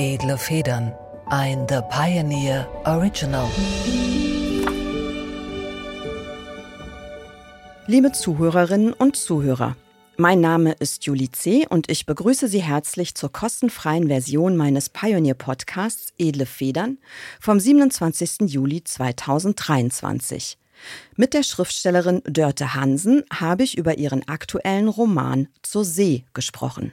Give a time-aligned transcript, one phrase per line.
[0.00, 0.94] Edle Federn.
[1.26, 3.50] Ein The Pioneer Original.
[7.88, 9.74] Liebe Zuhörerinnen und Zuhörer,
[10.16, 11.66] mein Name ist Julie C.
[11.68, 16.98] und ich begrüße Sie herzlich zur kostenfreien Version meines Pioneer-Podcasts Edle Federn
[17.40, 18.42] vom 27.
[18.42, 20.58] Juli 2023.
[21.16, 26.92] Mit der Schriftstellerin Dörte Hansen habe ich über ihren aktuellen Roman Zur See gesprochen.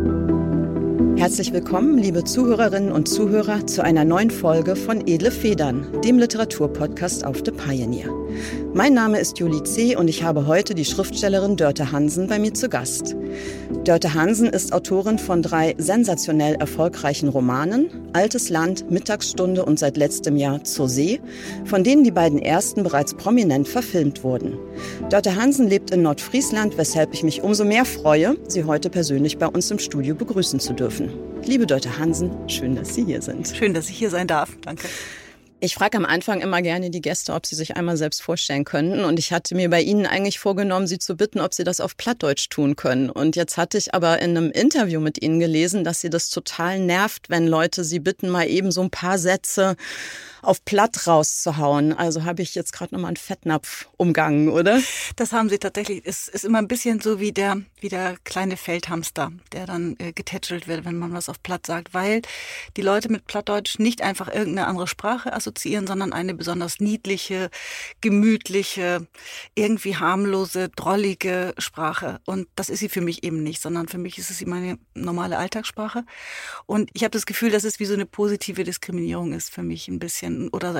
[1.21, 7.23] Herzlich willkommen, liebe Zuhörerinnen und Zuhörer, zu einer neuen Folge von Edle Federn, dem Literaturpodcast
[7.25, 8.09] auf The Pioneer.
[8.73, 9.95] Mein Name ist Julie C.
[9.95, 13.15] und ich habe heute die Schriftstellerin Dörte Hansen bei mir zu Gast.
[13.83, 20.37] Dörte Hansen ist Autorin von drei sensationell erfolgreichen Romanen, Altes Land, Mittagsstunde und seit letztem
[20.37, 21.19] Jahr Zur See,
[21.65, 24.57] von denen die beiden ersten bereits prominent verfilmt wurden.
[25.09, 29.47] Dörte Hansen lebt in Nordfriesland, weshalb ich mich umso mehr freue, sie heute persönlich bei
[29.47, 31.10] uns im Studio begrüßen zu dürfen.
[31.43, 33.47] Liebe Dörte Hansen, schön, dass Sie hier sind.
[33.47, 34.49] Schön, dass ich hier sein darf.
[34.61, 34.87] Danke.
[35.63, 39.03] Ich frage am Anfang immer gerne die Gäste, ob sie sich einmal selbst vorstellen könnten.
[39.03, 41.95] Und ich hatte mir bei Ihnen eigentlich vorgenommen, Sie zu bitten, ob Sie das auf
[41.97, 43.11] Plattdeutsch tun können.
[43.11, 46.79] Und jetzt hatte ich aber in einem Interview mit Ihnen gelesen, dass Sie das total
[46.79, 49.75] nervt, wenn Leute Sie bitten, mal eben so ein paar Sätze
[50.41, 51.93] auf Platt rauszuhauen.
[51.93, 54.81] Also habe ich jetzt gerade nochmal einen Fettnapf umgangen, oder?
[55.15, 56.01] Das haben sie tatsächlich.
[56.05, 60.11] Es ist immer ein bisschen so wie der, wie der kleine Feldhamster, der dann äh,
[60.13, 62.21] getätschelt wird, wenn man was auf Platt sagt, weil
[62.77, 67.49] die Leute mit Plattdeutsch nicht einfach irgendeine andere Sprache assoziieren, sondern eine besonders niedliche,
[68.01, 69.07] gemütliche,
[69.55, 72.19] irgendwie harmlose, drollige Sprache.
[72.25, 75.37] Und das ist sie für mich eben nicht, sondern für mich ist es meine normale
[75.37, 76.03] Alltagssprache.
[76.65, 79.87] Und ich habe das Gefühl, dass es wie so eine positive Diskriminierung ist für mich
[79.87, 80.73] ein bisschen sein oder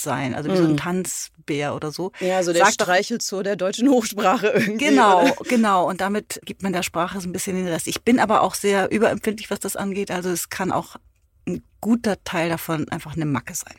[0.00, 0.76] sein, also wie so ein mhm.
[0.76, 2.12] Tanzbär oder so.
[2.20, 4.86] Ja, so der Sagt Streichelzoo der deutschen Hochsprache irgendwie.
[4.86, 5.34] Genau, oder?
[5.48, 5.88] genau.
[5.88, 7.88] Und damit gibt man der Sprache so ein bisschen den Rest.
[7.88, 10.10] Ich bin aber auch sehr überempfindlich, was das angeht.
[10.10, 10.96] Also es kann auch
[11.46, 13.76] ein guter Teil davon einfach eine Macke sein.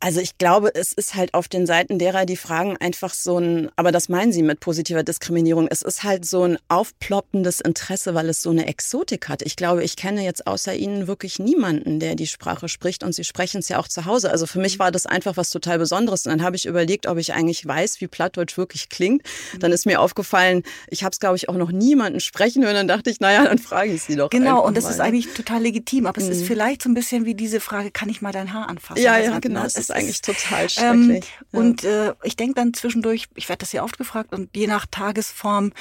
[0.00, 3.68] Also ich glaube, es ist halt auf den Seiten derer, die fragen, einfach so ein,
[3.74, 8.28] aber das meinen sie mit positiver Diskriminierung, es ist halt so ein aufploppendes Interesse, weil
[8.28, 9.42] es so eine Exotik hat.
[9.42, 13.24] Ich glaube, ich kenne jetzt außer Ihnen wirklich niemanden, der die Sprache spricht und Sie
[13.24, 14.30] sprechen es ja auch zu Hause.
[14.30, 14.80] Also für mich mhm.
[14.80, 16.26] war das einfach was total Besonderes.
[16.26, 19.22] Und dann habe ich überlegt, ob ich eigentlich weiß, wie Plattdeutsch wirklich klingt.
[19.54, 19.58] Mhm.
[19.58, 22.74] Dann ist mir aufgefallen, ich habe es, glaube ich, auch noch niemanden sprechen hören.
[22.74, 24.30] Dann dachte ich, naja, dann frage ich Sie doch.
[24.30, 24.90] Genau, und das mal.
[24.90, 26.06] ist eigentlich total legitim.
[26.06, 26.28] Aber mhm.
[26.28, 26.46] es ist mhm.
[26.46, 29.02] vielleicht so ein bisschen wie diese Frage, kann ich mal dein Haar anfassen?
[29.02, 31.32] Ja, ja, genau ist eigentlich total ähm, schrecklich.
[31.52, 34.66] Ähm, Und äh, ich denke dann zwischendurch, ich werde das ja oft gefragt und je
[34.66, 35.72] nach Tagesform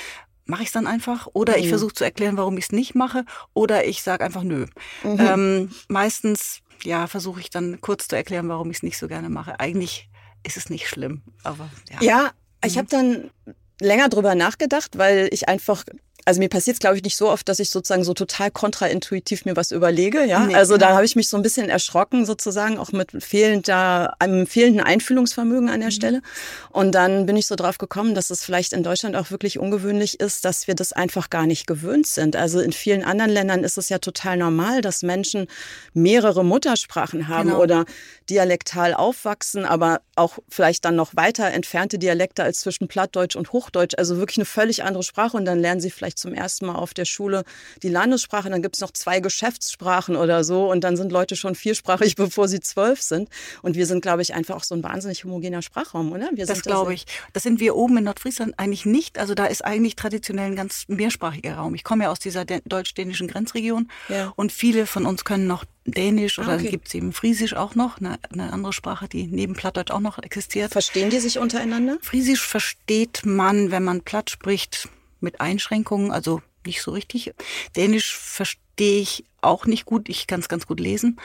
[0.46, 1.64] mache ich es dann einfach oder mhm.
[1.64, 4.66] ich versuche zu erklären, warum ich es nicht mache oder ich sage einfach nö.
[5.04, 5.20] Mhm.
[5.20, 9.30] Ähm, meistens ja versuche ich dann kurz zu erklären, warum ich es nicht so gerne
[9.30, 9.60] mache.
[9.60, 10.10] Eigentlich
[10.44, 12.02] ist es nicht schlimm, aber ja.
[12.02, 12.32] Ja,
[12.64, 12.80] ich mhm.
[12.80, 13.32] habe dann
[13.80, 15.84] länger drüber nachgedacht, weil ich einfach
[16.28, 19.46] also mir passiert es, glaube ich, nicht so oft, dass ich sozusagen so total kontraintuitiv
[19.46, 20.26] mir was überlege.
[20.26, 24.14] Ja, nee, also da habe ich mich so ein bisschen erschrocken sozusagen, auch mit fehlender,
[24.20, 25.94] einem fehlenden Einfühlungsvermögen an der mhm.
[25.94, 26.22] Stelle.
[26.70, 30.20] Und dann bin ich so drauf gekommen, dass es vielleicht in Deutschland auch wirklich ungewöhnlich
[30.20, 32.36] ist, dass wir das einfach gar nicht gewöhnt sind.
[32.36, 35.48] Also in vielen anderen Ländern ist es ja total normal, dass Menschen
[35.94, 37.62] mehrere Muttersprachen haben genau.
[37.62, 37.86] oder
[38.30, 43.96] dialektal aufwachsen, aber auch vielleicht dann noch weiter entfernte Dialekte als zwischen Plattdeutsch und Hochdeutsch.
[43.98, 46.94] Also wirklich eine völlig andere Sprache und dann lernen sie vielleicht zum ersten Mal auf
[46.94, 47.44] der Schule
[47.84, 51.56] die Landessprache, dann gibt es noch zwei Geschäftssprachen oder so und dann sind Leute schon
[51.56, 53.30] viersprachig, bevor sie zwölf sind.
[53.62, 56.30] Und wir sind, glaube ich, einfach auch so ein wahnsinnig homogener Sprachraum, oder?
[56.34, 57.06] Wir das glaube ich.
[57.34, 59.18] Das sind wir oben in Nordfriesland eigentlich nicht.
[59.18, 61.76] Also da ist eigentlich traditionell ein ganz mehrsprachiger Raum.
[61.76, 64.34] Ich komme ja aus dieser deutsch-dänischen Grenzregion ja.
[64.36, 66.70] und viele von uns können noch Dänisch oder ah, okay.
[66.70, 70.20] gibt es eben Friesisch auch noch, eine, eine, andere Sprache, die neben Plattdeutsch auch noch
[70.20, 70.74] existiert.
[70.74, 71.98] Verstehen die sich untereinander?
[72.02, 74.90] Friesisch versteht man, wenn man Platt spricht,
[75.20, 77.34] mit Einschränkungen, also nicht so richtig.
[77.76, 80.10] Dänisch verstehe ich auch nicht gut.
[80.10, 81.20] Ich kann es ganz gut lesen.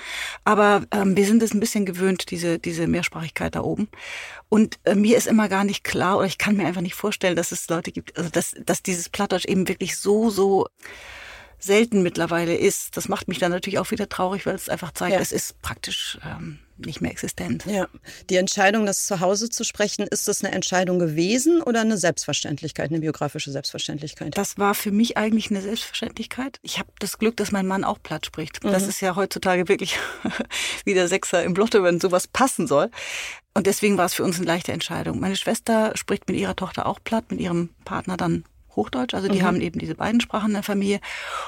[0.45, 3.89] Aber ähm, wir sind es ein bisschen gewöhnt, diese, diese Mehrsprachigkeit da oben.
[4.49, 7.37] Und äh, mir ist immer gar nicht klar, oder ich kann mir einfach nicht vorstellen,
[7.37, 10.69] dass es Leute gibt, also dass, dass dieses Plattdeutsch eben wirklich so, so
[11.59, 12.97] selten mittlerweile ist.
[12.97, 15.21] Das macht mich dann natürlich auch wieder traurig, weil es einfach zeigt, ja.
[15.21, 17.65] es ist praktisch ähm, nicht mehr existent.
[17.67, 17.89] Ja.
[18.31, 22.91] Die Entscheidung, das zu Hause zu sprechen, ist das eine Entscheidung gewesen oder eine Selbstverständlichkeit,
[22.91, 24.37] eine biografische Selbstverständlichkeit?
[24.37, 26.59] Das war für mich eigentlich eine Selbstverständlichkeit.
[26.63, 28.63] Ich habe das Glück, dass mein Mann auch platt spricht.
[28.65, 28.73] Mhm.
[28.73, 29.99] Das ist ja heutzutage wirklich
[30.85, 32.91] wie der Sechser im Lotto, wenn sowas passen soll.
[33.55, 35.21] Und deswegen war es für uns eine leichte Entscheidung.
[35.21, 38.45] Meine Schwester spricht mit ihrer Tochter auch platt, mit ihrem Partner dann
[38.77, 39.15] Hochdeutsch.
[39.15, 39.43] Also die mhm.
[39.45, 41.01] haben eben diese beiden Sprachen in der Familie.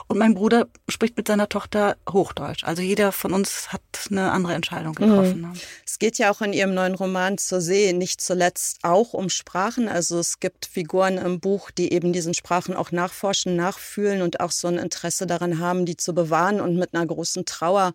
[0.08, 2.64] Und mein Bruder spricht mit seiner Tochter Hochdeutsch.
[2.64, 5.42] Also jeder von uns hat eine andere Entscheidung getroffen.
[5.42, 5.52] Mhm.
[5.86, 9.88] Es geht ja auch in Ihrem neuen Roman zur See nicht zuletzt auch um Sprachen.
[9.88, 14.50] Also es gibt Figuren im Buch, die eben diesen Sprachen auch nachforschen, nachfühlen und auch
[14.50, 17.94] so ein Interesse daran haben, die zu bewahren und mit einer großen Trauer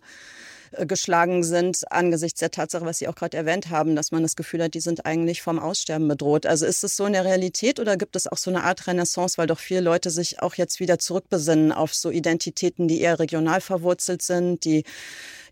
[0.86, 4.62] geschlagen sind angesichts der Tatsache, was Sie auch gerade erwähnt haben, dass man das Gefühl
[4.62, 6.46] hat, die sind eigentlich vom Aussterben bedroht.
[6.46, 9.38] Also ist es so in der Realität oder gibt es auch so eine Art Renaissance,
[9.38, 13.60] weil doch viele Leute sich auch jetzt wieder zurückbesinnen auf so Identitäten, die eher regional
[13.60, 14.84] verwurzelt sind, die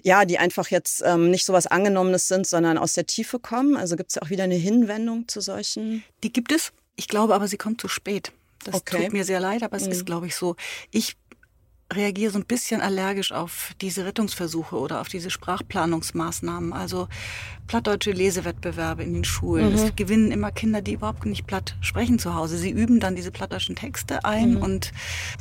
[0.03, 3.76] ja, die einfach jetzt ähm, nicht so was Angenommenes sind, sondern aus der Tiefe kommen.
[3.76, 6.05] Also gibt es ja auch wieder eine Hinwendung zu solchen.
[6.23, 6.73] Die gibt es.
[6.94, 8.31] Ich glaube aber, sie kommt zu spät.
[8.64, 9.05] Das okay.
[9.05, 9.93] tut mir sehr leid, aber es mhm.
[9.93, 10.56] ist, glaube ich, so.
[10.91, 11.17] Ich
[11.93, 16.75] reagiere so ein bisschen allergisch auf diese Rettungsversuche oder auf diese Sprachplanungsmaßnahmen.
[16.75, 17.08] Also
[17.67, 19.70] plattdeutsche Lesewettbewerbe in den Schulen.
[19.70, 19.75] Mhm.
[19.75, 22.58] Es gewinnen immer Kinder, die überhaupt nicht platt sprechen zu Hause.
[22.58, 24.62] Sie üben dann diese plattdeutschen Texte ein mhm.
[24.62, 24.93] und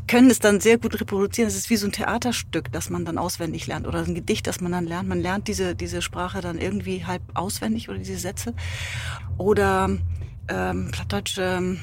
[0.07, 1.49] können es dann sehr gut reproduzieren.
[1.49, 4.61] Es ist wie so ein Theaterstück, das man dann auswendig lernt oder ein Gedicht, das
[4.61, 5.09] man dann lernt.
[5.09, 8.53] Man lernt diese, diese Sprache dann irgendwie halb auswendig oder diese Sätze.
[9.38, 9.89] Oder
[10.47, 11.77] ähm, plattdeutsche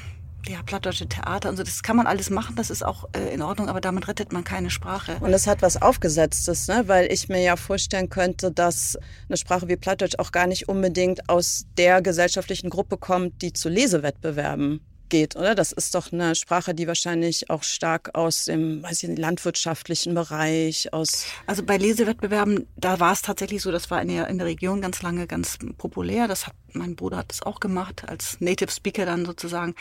[0.47, 3.41] ja, plattdeutsche Theater und so, das kann man alles machen, das ist auch äh, in
[3.41, 5.17] Ordnung, aber damit rettet man keine Sprache.
[5.19, 6.83] Und es hat was Aufgesetztes, ne?
[6.87, 8.97] weil ich mir ja vorstellen könnte, dass
[9.27, 13.69] eine Sprache wie Plattdeutsch auch gar nicht unbedingt aus der gesellschaftlichen Gruppe kommt, die zu
[13.69, 15.55] Lesewettbewerben geht, oder?
[15.55, 20.93] Das ist doch eine Sprache, die wahrscheinlich auch stark aus dem, weiß ich, landwirtschaftlichen Bereich,
[20.93, 21.25] aus.
[21.45, 24.81] Also bei Lesewettbewerben, da war es tatsächlich so, das war in der, in der Region
[24.81, 26.27] ganz lange ganz populär.
[26.27, 29.75] Das hat mein Bruder hat das auch gemacht, als Native Speaker dann sozusagen.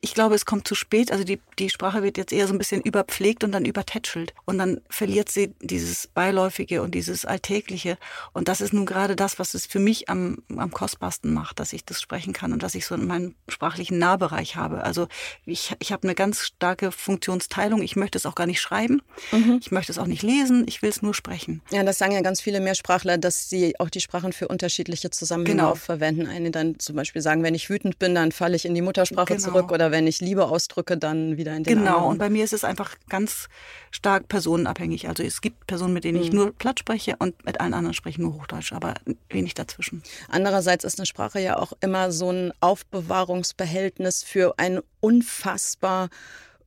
[0.00, 1.12] Ich glaube, es kommt zu spät.
[1.12, 4.34] Also die, die Sprache wird jetzt eher so ein bisschen überpflegt und dann übertätschelt.
[4.44, 7.98] Und dann verliert sie dieses Beiläufige und dieses Alltägliche.
[8.32, 11.72] Und das ist nun gerade das, was es für mich am, am kostbarsten macht, dass
[11.72, 14.84] ich das sprechen kann und dass ich so meinen sprachlichen Nahbereich habe.
[14.84, 15.08] Also
[15.44, 17.82] ich, ich habe eine ganz starke Funktionsteilung.
[17.82, 19.02] Ich möchte es auch gar nicht schreiben.
[19.32, 19.58] Mhm.
[19.60, 20.64] Ich möchte es auch nicht lesen.
[20.68, 21.62] Ich will es nur sprechen.
[21.70, 25.62] Ja, das sagen ja ganz viele Mehrsprachler, dass sie auch die Sprachen für unterschiedliche Zusammenhänge
[25.62, 25.74] genau.
[25.74, 28.82] verwenden eine dann zum Beispiel sagen, wenn ich wütend bin, dann falle ich in die
[28.82, 29.48] Muttersprache genau.
[29.48, 32.10] zurück oder wenn ich Liebe ausdrücke, dann wieder in den Genau, anderen.
[32.12, 33.48] und bei mir ist es einfach ganz
[33.90, 35.08] stark personenabhängig.
[35.08, 36.38] Also es gibt Personen, mit denen ich mhm.
[36.38, 38.94] nur platt spreche und mit allen anderen spreche ich nur Hochdeutsch, aber
[39.30, 40.02] wenig dazwischen.
[40.28, 46.08] Andererseits ist eine Sprache ja auch immer so ein Aufbewahrungsbehältnis für ein unfassbar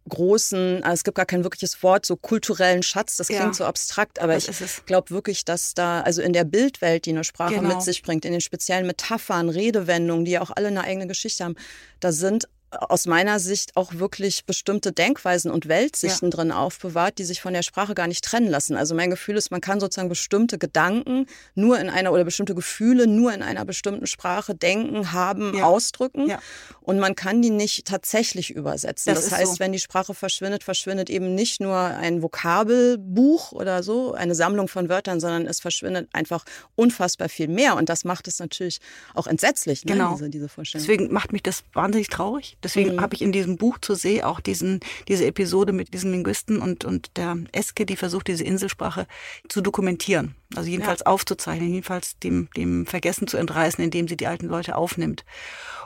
[0.07, 3.53] großen, also es gibt gar kein wirkliches Wort, so kulturellen Schatz, das klingt ja.
[3.53, 7.23] so abstrakt, aber das ich glaube wirklich, dass da, also in der Bildwelt, die eine
[7.23, 7.75] Sprache genau.
[7.75, 11.43] mit sich bringt, in den speziellen Metaphern, Redewendungen, die ja auch alle eine eigene Geschichte
[11.43, 11.55] haben,
[11.99, 16.37] da sind aus meiner Sicht auch wirklich bestimmte Denkweisen und Weltsichten ja.
[16.37, 18.75] drin aufbewahrt, die sich von der Sprache gar nicht trennen lassen.
[18.75, 21.25] Also mein Gefühl ist, man kann sozusagen bestimmte Gedanken
[21.55, 25.63] nur in einer oder bestimmte Gefühle nur in einer bestimmten Sprache denken, haben, ja.
[25.63, 26.39] ausdrücken ja.
[26.81, 29.15] und man kann die nicht tatsächlich übersetzen.
[29.15, 29.59] Das, das heißt, so.
[29.59, 34.89] wenn die Sprache verschwindet, verschwindet eben nicht nur ein Vokabelbuch oder so, eine Sammlung von
[34.89, 36.45] Wörtern, sondern es verschwindet einfach
[36.75, 38.79] unfassbar viel mehr und das macht es natürlich
[39.15, 40.13] auch entsetzlich, ne, genau.
[40.13, 40.85] diese, diese Vorstellung.
[40.85, 43.01] Deswegen macht mich das wahnsinnig traurig Deswegen mhm.
[43.01, 46.85] habe ich in diesem Buch zur See auch diesen, diese Episode mit diesem Linguisten und,
[46.85, 49.07] und der Eske, die versucht, diese Inselsprache
[49.47, 50.35] zu dokumentieren.
[50.55, 51.05] Also jedenfalls ja.
[51.07, 55.23] aufzuzeichnen, jedenfalls dem, dem Vergessen zu entreißen, indem sie die alten Leute aufnimmt.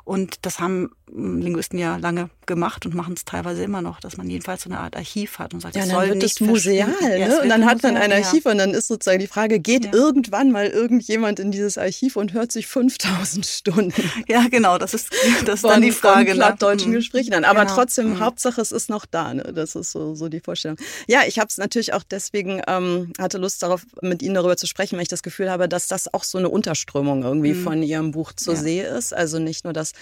[0.05, 4.17] Und das haben hm, Linguisten ja lange gemacht und machen es teilweise immer noch, dass
[4.17, 6.89] man jedenfalls so eine Art Archiv hat und sagt, ja, das soll wird nicht museal,
[6.99, 7.19] ne?
[7.19, 8.51] Ja, und dann hat man ein Archiv ja.
[8.51, 9.93] und dann ist sozusagen die Frage, geht ja.
[9.93, 13.93] irgendwann mal irgendjemand in dieses Archiv und hört sich 5000 Stunden?
[14.27, 15.11] Ja, genau, das ist,
[15.45, 16.31] das ist von, dann die Frage.
[16.31, 16.45] Von ne?
[16.45, 16.95] plattdeutschen mhm.
[16.95, 17.43] Gesprächen an.
[17.43, 17.75] Aber genau.
[17.75, 18.19] trotzdem, mhm.
[18.19, 19.51] Hauptsache es ist noch da, ne?
[19.53, 20.77] das ist so, so die Vorstellung.
[21.07, 24.67] Ja, ich habe es natürlich auch deswegen, ähm, hatte Lust darauf, mit Ihnen darüber zu
[24.67, 27.63] sprechen, weil ich das Gefühl habe, dass das auch so eine Unterströmung irgendwie mhm.
[27.63, 29.13] von Ihrem Buch zur See ist.
[29.13, 29.93] Also nicht nur das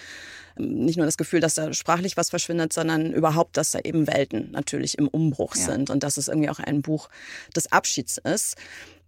[0.57, 4.51] nicht nur das Gefühl, dass da sprachlich was verschwindet, sondern überhaupt, dass da eben Welten
[4.51, 5.63] natürlich im Umbruch ja.
[5.63, 7.09] sind und dass es irgendwie auch ein Buch
[7.55, 8.55] des Abschieds ist.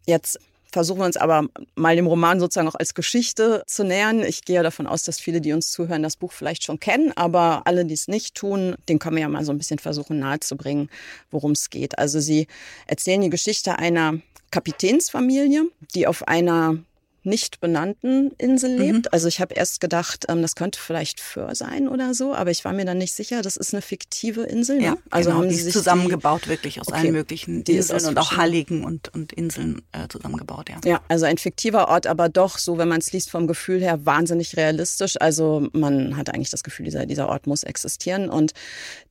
[0.06, 0.40] Jetzt
[0.72, 4.22] versuchen wir uns aber mal dem Roman sozusagen auch als Geschichte zu nähern.
[4.24, 7.62] Ich gehe davon aus, dass viele, die uns zuhören, das Buch vielleicht schon kennen, aber
[7.66, 10.90] alle, die es nicht tun, den können wir ja mal so ein bisschen versuchen nahezubringen,
[11.30, 12.00] worum es geht.
[12.00, 12.48] Also sie
[12.88, 14.16] erzählen die Geschichte einer
[14.53, 15.63] Kapitänsfamilie,
[15.95, 16.77] die auf einer
[17.24, 19.05] nicht benannten Insel lebt.
[19.05, 19.12] Mhm.
[19.12, 22.63] Also ich habe erst gedacht, ähm, das könnte vielleicht Föhr sein oder so, aber ich
[22.65, 23.41] war mir dann nicht sicher.
[23.41, 24.77] Das ist eine fiktive Insel.
[24.77, 24.83] Ne?
[24.83, 28.05] Ja, also genau, haben die sie sich zusammengebaut die, wirklich aus okay, allen möglichen Inseln
[28.05, 30.69] und auch Halligen und, und Inseln äh, zusammengebaut.
[30.69, 30.77] Ja.
[30.86, 34.05] ja, also ein fiktiver Ort, aber doch so, wenn man es liest vom Gefühl her,
[34.05, 35.15] wahnsinnig realistisch.
[35.19, 38.29] Also man hat eigentlich das Gefühl, dieser, dieser Ort muss existieren.
[38.29, 38.53] Und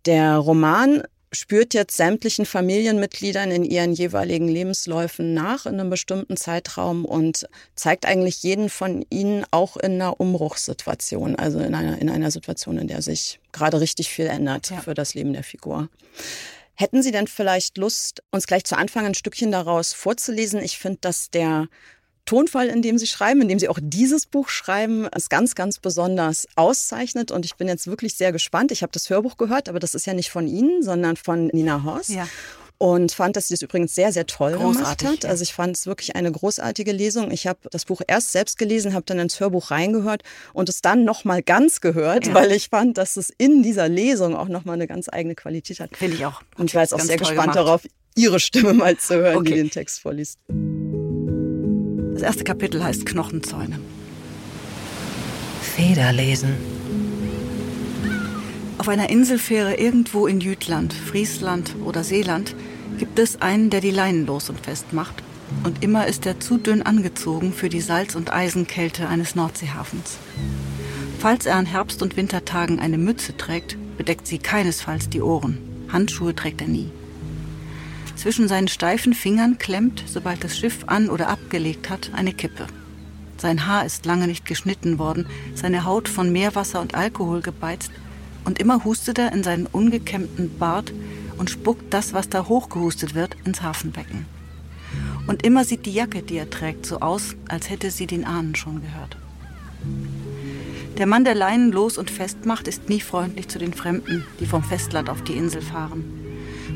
[0.04, 1.02] der Roman
[1.32, 8.04] spürt jetzt sämtlichen Familienmitgliedern in ihren jeweiligen Lebensläufen nach in einem bestimmten Zeitraum und zeigt
[8.04, 12.88] eigentlich jeden von ihnen auch in einer Umbruchssituation, also in einer, in einer Situation, in
[12.88, 14.80] der sich gerade richtig viel ändert ja.
[14.80, 15.88] für das Leben der Figur.
[16.74, 20.62] Hätten Sie denn vielleicht Lust, uns gleich zu Anfang ein Stückchen daraus vorzulesen?
[20.62, 21.68] Ich finde, dass der
[22.24, 25.78] Tonfall, in dem Sie schreiben, in dem Sie auch dieses Buch schreiben, ist ganz, ganz
[25.78, 27.30] besonders auszeichnet.
[27.30, 28.72] Und ich bin jetzt wirklich sehr gespannt.
[28.72, 31.82] Ich habe das Hörbuch gehört, aber das ist ja nicht von Ihnen, sondern von Nina
[31.84, 32.10] Horst.
[32.10, 32.28] Ja.
[32.78, 35.30] Und fand, dass sie das übrigens sehr, sehr toll Großartig, gemacht hat.
[35.30, 37.30] Also ich fand es wirklich eine großartige Lesung.
[37.30, 41.04] Ich habe das Buch erst selbst gelesen, habe dann ins Hörbuch reingehört und es dann
[41.04, 42.34] nochmal ganz gehört, ja.
[42.34, 45.96] weil ich fand, dass es in dieser Lesung auch nochmal eine ganz eigene Qualität hat.
[45.96, 46.42] Finde ich auch.
[46.58, 47.56] Und ich war jetzt auch sehr gespannt gemacht.
[47.56, 47.82] darauf,
[48.16, 49.50] Ihre Stimme mal zu hören, okay.
[49.50, 50.40] die den Text vorliest.
[52.22, 53.80] Das erste Kapitel heißt Knochenzäune.
[55.60, 56.54] Federlesen.
[58.78, 62.54] Auf einer Inselfähre irgendwo in Jütland, Friesland oder Seeland
[62.96, 65.20] gibt es einen, der die Leinen los und fest macht.
[65.64, 70.18] Und immer ist er zu dünn angezogen für die Salz- und Eisenkälte eines Nordseehafens.
[71.18, 75.58] Falls er an Herbst- und Wintertagen eine Mütze trägt, bedeckt sie keinesfalls die Ohren.
[75.88, 76.88] Handschuhe trägt er nie.
[78.22, 82.68] Zwischen seinen steifen Fingern klemmt, sobald das Schiff an oder abgelegt hat, eine Kippe.
[83.36, 85.26] Sein Haar ist lange nicht geschnitten worden,
[85.56, 87.90] seine Haut von Meerwasser und Alkohol gebeizt,
[88.44, 90.92] und immer hustet er in seinen ungekämmten Bart
[91.36, 94.24] und spuckt das, was da hochgehustet wird, ins Hafenbecken.
[95.26, 98.54] Und immer sieht die Jacke, die er trägt, so aus, als hätte sie den Ahnen
[98.54, 99.16] schon gehört.
[100.96, 104.62] Der Mann, der Leinen los und festmacht, ist nie freundlich zu den Fremden, die vom
[104.62, 106.21] Festland auf die Insel fahren.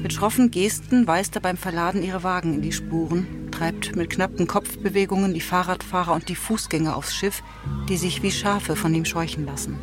[0.02, 4.46] Mit schroffen Gesten weist er beim Verladen ihre Wagen in die Spuren, treibt mit knappen
[4.46, 7.42] Kopfbewegungen die Fahrradfahrer und die Fußgänger aufs Schiff,
[7.88, 9.78] die sich wie Schafe von ihm scheuchen lassen.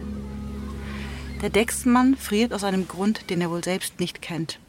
[1.41, 4.59] Der Decksmann friert aus einem Grund, den er wohl selbst nicht kennt.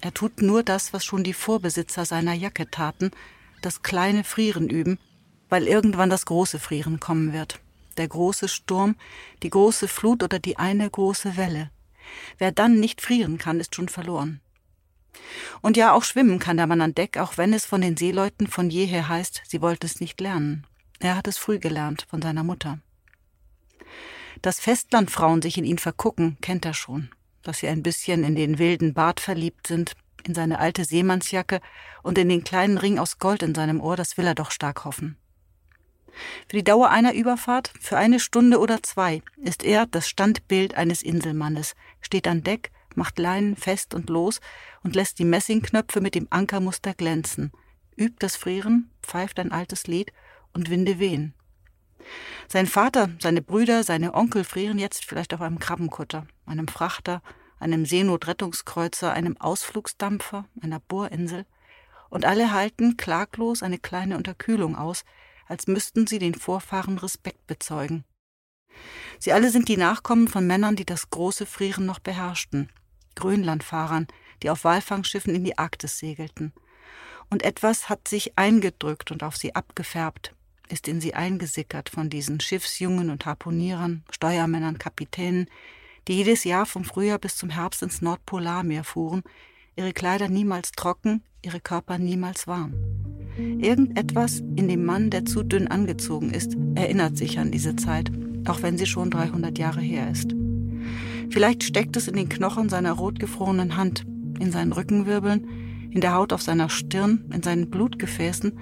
[0.00, 3.10] Er tut nur das, was schon die Vorbesitzer seiner Jacke taten,
[3.62, 4.98] das kleine Frieren üben,
[5.48, 7.60] weil irgendwann das große Frieren kommen wird.
[7.96, 8.96] Der große Sturm,
[9.42, 11.70] die große Flut oder die eine große Welle.
[12.38, 14.40] Wer dann nicht frieren kann, ist schon verloren.
[15.60, 18.46] Und ja, auch schwimmen kann der Mann an Deck, auch wenn es von den Seeleuten
[18.46, 20.66] von jeher heißt, sie wollte es nicht lernen.
[20.98, 22.78] Er hat es früh gelernt von seiner Mutter.
[24.42, 27.10] Dass Festlandfrauen sich in ihn vergucken, kennt er schon.
[27.42, 31.60] Dass sie ein bisschen in den wilden Bart verliebt sind, in seine alte Seemannsjacke
[32.02, 34.84] und in den kleinen Ring aus Gold in seinem Ohr, das will er doch stark
[34.84, 35.16] hoffen.
[36.48, 41.02] Für die Dauer einer Überfahrt, für eine Stunde oder zwei, ist er das Standbild eines
[41.02, 44.40] Inselmannes, steht an Deck macht Leinen fest und los
[44.82, 47.52] und lässt die Messingknöpfe mit dem Ankermuster glänzen,
[47.96, 50.12] übt das Frieren, pfeift ein altes Lied
[50.52, 51.34] und Winde wehen.
[52.48, 57.22] Sein Vater, seine Brüder, seine Onkel frieren jetzt vielleicht auf einem Krabbenkutter, einem Frachter,
[57.58, 61.46] einem Seenotrettungskreuzer, einem Ausflugsdampfer, einer Bohrinsel,
[62.08, 65.04] und alle halten klaglos eine kleine Unterkühlung aus,
[65.46, 68.04] als müssten sie den Vorfahren Respekt bezeugen.
[69.18, 72.70] Sie alle sind die Nachkommen von Männern, die das große Frieren noch beherrschten,
[73.14, 74.06] Grönlandfahrern,
[74.42, 76.52] die auf Walfangschiffen in die Arktis segelten.
[77.30, 80.34] Und etwas hat sich eingedrückt und auf sie abgefärbt,
[80.68, 85.48] ist in sie eingesickert von diesen Schiffsjungen und Harpunierern, Steuermännern, Kapitänen,
[86.08, 89.22] die jedes Jahr vom Frühjahr bis zum Herbst ins Nordpolarmeer fuhren,
[89.76, 92.74] ihre Kleider niemals trocken, ihre Körper niemals warm.
[93.36, 98.10] Irgendetwas in dem Mann, der zu dünn angezogen ist, erinnert sich an diese Zeit,
[98.46, 100.34] auch wenn sie schon 300 Jahre her ist.
[101.30, 104.04] Vielleicht steckt es in den Knochen seiner rotgefrorenen Hand,
[104.40, 105.46] in seinen Rückenwirbeln,
[105.92, 108.52] in der Haut auf seiner Stirn, in seinen Blutgefäßen,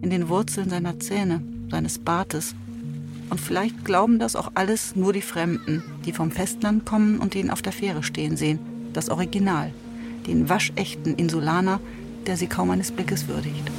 [0.00, 2.54] in den Wurzeln seiner Zähne, seines Bartes.
[3.28, 7.50] Und vielleicht glauben das auch alles nur die Fremden, die vom Festland kommen und ihn
[7.50, 8.58] auf der Fähre stehen sehen,
[8.94, 9.74] das Original,
[10.26, 11.78] den waschechten Insulaner,
[12.26, 13.70] der sie kaum eines Blickes würdigt.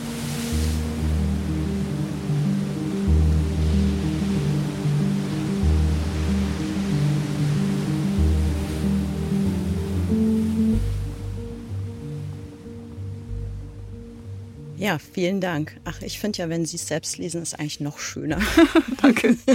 [14.85, 15.75] Ja, vielen Dank.
[15.83, 18.39] Ach, ich finde ja, wenn Sie es selbst lesen, ist eigentlich noch schöner.
[19.01, 19.35] Danke.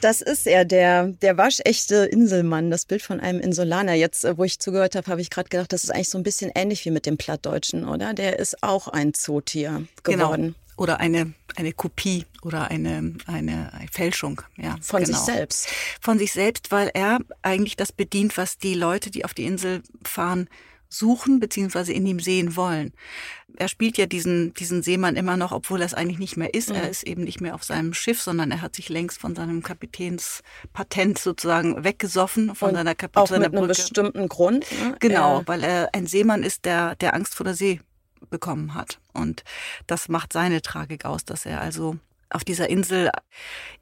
[0.00, 3.94] Das ist er, der, der waschechte Inselmann, das Bild von einem Insulaner.
[3.94, 6.22] Jetzt, äh, wo ich zugehört habe, habe ich gerade gedacht, das ist eigentlich so ein
[6.22, 8.14] bisschen ähnlich wie mit dem Plattdeutschen, oder?
[8.14, 10.26] Der ist auch ein Zootier genau.
[10.26, 10.42] geworden.
[10.42, 10.76] Genau.
[10.76, 14.40] oder eine, eine Kopie oder eine, eine Fälschung.
[14.56, 15.18] Ja, Von genau.
[15.18, 15.68] sich selbst.
[16.00, 19.82] Von sich selbst, weil er eigentlich das bedient, was die Leute, die auf die Insel
[20.04, 20.48] fahren,
[20.88, 22.92] suchen beziehungsweise in ihm sehen wollen.
[23.56, 26.70] Er spielt ja diesen, diesen Seemann immer noch, obwohl er es eigentlich nicht mehr ist.
[26.70, 26.76] Mhm.
[26.76, 29.62] Er ist eben nicht mehr auf seinem Schiff, sondern er hat sich längst von seinem
[29.62, 33.22] Kapitänspatent sozusagen weggesoffen, von Und seiner Kapitän.
[33.22, 34.66] Auch mit einem bestimmten Grund.
[34.72, 34.96] Ne?
[35.00, 37.80] Genau, er weil er ein Seemann ist, der, der Angst vor der See
[38.30, 38.98] bekommen hat.
[39.12, 39.44] Und
[39.86, 41.96] das macht seine Tragik aus, dass er also
[42.30, 43.10] auf dieser Insel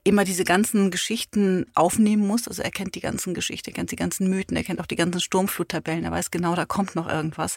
[0.05, 2.47] immer diese ganzen Geschichten aufnehmen muss.
[2.47, 4.97] Also er kennt die ganzen Geschichten, er kennt die ganzen Mythen, er kennt auch die
[4.97, 7.57] ganzen Sturmfluttabellen, er weiß genau, da kommt noch irgendwas.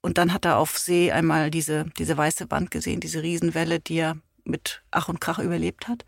[0.00, 3.98] Und dann hat er auf See einmal diese, diese weiße Wand gesehen, diese Riesenwelle, die
[3.98, 4.16] er
[4.48, 6.04] mit Ach und Krach überlebt hat.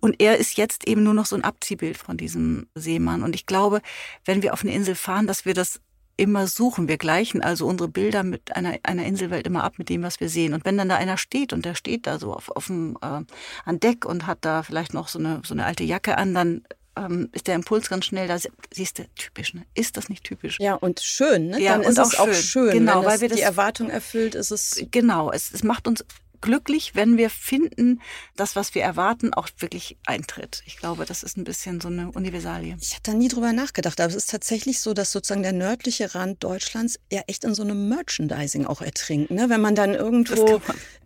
[0.00, 3.22] Und er ist jetzt eben nur noch so ein Abziehbild von diesem Seemann.
[3.22, 3.80] Und ich glaube,
[4.24, 5.80] wenn wir auf eine Insel fahren, dass wir das
[6.20, 6.86] immer suchen.
[6.86, 10.28] Wir gleichen also unsere Bilder mit einer, einer Inselwelt immer ab mit dem, was wir
[10.28, 10.52] sehen.
[10.52, 13.22] Und wenn dann da einer steht und der steht da so auf, auf dem, äh,
[13.64, 16.62] an Deck und hat da vielleicht noch so eine, so eine alte Jacke an, dann
[16.96, 18.36] ähm, ist der Impuls ganz schnell da.
[18.72, 19.64] Siehst du, typisch, ne?
[19.74, 20.58] Ist das nicht typisch?
[20.60, 21.60] Ja, und schön, ne?
[21.60, 22.72] Ja, dann ist es auch schön.
[22.72, 24.84] Genau, weil wir das, die Erwartung erfüllt, ist es.
[24.90, 26.04] Genau, es, es macht uns
[26.40, 28.00] glücklich, wenn wir finden,
[28.36, 30.62] dass was wir erwarten auch wirklich eintritt.
[30.66, 32.76] Ich glaube, das ist ein bisschen so eine Universalie.
[32.80, 36.14] Ich habe da nie drüber nachgedacht, aber es ist tatsächlich so, dass sozusagen der nördliche
[36.14, 39.30] Rand Deutschlands ja echt in so einem Merchandising auch ertrinkt.
[39.30, 39.48] Ne?
[39.48, 40.60] Wenn man dann irgendwo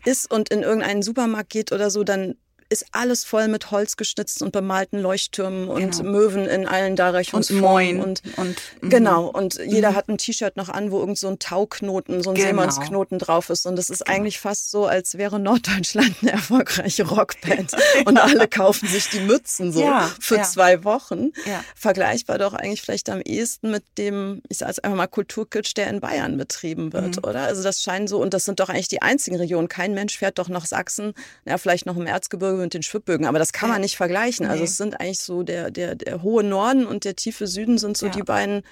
[0.05, 2.37] ist und in irgendeinen Supermarkt geht oder so, dann
[2.75, 6.11] ist alles voll mit Holz geschnitzt und bemalten Leuchttürmen und genau.
[6.11, 8.01] Möwen in allen Darreichungsformen.
[8.01, 8.91] Und, und, und mhm.
[8.91, 9.27] genau.
[9.27, 9.95] Und jeder mhm.
[9.95, 12.49] hat ein T-Shirt noch an, wo irgend so ein Tauknoten, so ein genau.
[12.49, 13.67] Seemannsknoten drauf ist.
[13.67, 14.17] Und es ist genau.
[14.17, 17.73] eigentlich fast so, als wäre Norddeutschland eine erfolgreiche Rockband.
[18.05, 20.43] und alle kaufen sich die Mützen so ja, für ja.
[20.43, 21.33] zwei Wochen.
[21.47, 21.65] Ja.
[21.75, 25.89] Vergleichbar doch eigentlich vielleicht am ehesten mit dem, ich sage jetzt einfach mal Kulturkitsch, der
[25.89, 27.29] in Bayern betrieben wird, mhm.
[27.29, 27.43] oder?
[27.43, 29.69] Also das scheinen so, und das sind doch eigentlich die einzigen Regionen.
[29.69, 31.15] Kein Mensch fährt doch nach Sachsen,
[31.45, 34.47] ja, vielleicht noch im Erzgebirge Gebirge und den Schwibbögen, aber das kann man nicht vergleichen.
[34.47, 37.97] Also es sind eigentlich so der, der, der hohe Norden und der tiefe Süden sind
[37.97, 38.13] so ja.
[38.13, 38.63] die beiden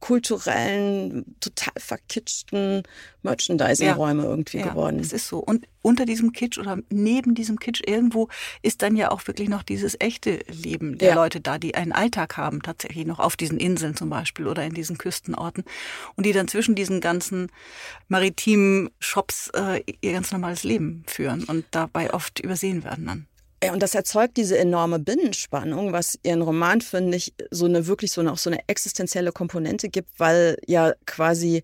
[0.00, 2.82] kulturellen, total verkitschten
[3.22, 4.28] Merchandising-Räume ja.
[4.28, 4.98] irgendwie ja, geworden.
[4.98, 5.38] Es ist so.
[5.38, 8.28] Und unter diesem Kitsch oder neben diesem Kitsch irgendwo
[8.62, 11.14] ist dann ja auch wirklich noch dieses echte Leben der ja.
[11.14, 14.72] Leute da, die einen Alltag haben, tatsächlich noch auf diesen Inseln zum Beispiel oder in
[14.72, 15.64] diesen Küstenorten
[16.16, 17.52] und die dann zwischen diesen ganzen
[18.08, 23.26] maritimen Shops äh, ihr ganz normales Leben führen und dabei oft übersehen werden dann.
[23.62, 28.10] Ja, und das erzeugt diese enorme Binnenspannung, was ihren Roman, finde ich, so eine wirklich
[28.10, 31.62] so eine, auch so eine existenzielle Komponente gibt, weil ja quasi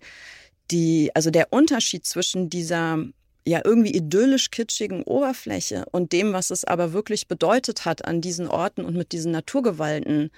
[0.69, 2.99] die, also der Unterschied zwischen dieser
[3.47, 8.47] ja irgendwie idyllisch kitschigen Oberfläche und dem, was es aber wirklich bedeutet hat, an diesen
[8.47, 10.29] Orten und mit diesen Naturgewalten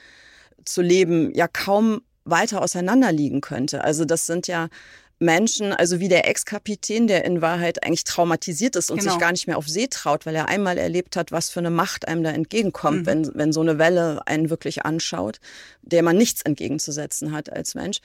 [0.64, 3.84] zu leben, ja kaum weiter auseinander liegen könnte.
[3.84, 4.70] Also das sind ja
[5.20, 9.12] Menschen, also wie der Ex-Kapitän, der in Wahrheit eigentlich traumatisiert ist und genau.
[9.12, 11.70] sich gar nicht mehr auf See traut, weil er einmal erlebt hat, was für eine
[11.70, 13.06] Macht einem da entgegenkommt, mhm.
[13.06, 15.40] wenn, wenn so eine Welle einen wirklich anschaut,
[15.82, 18.00] der man nichts entgegenzusetzen hat als Mensch,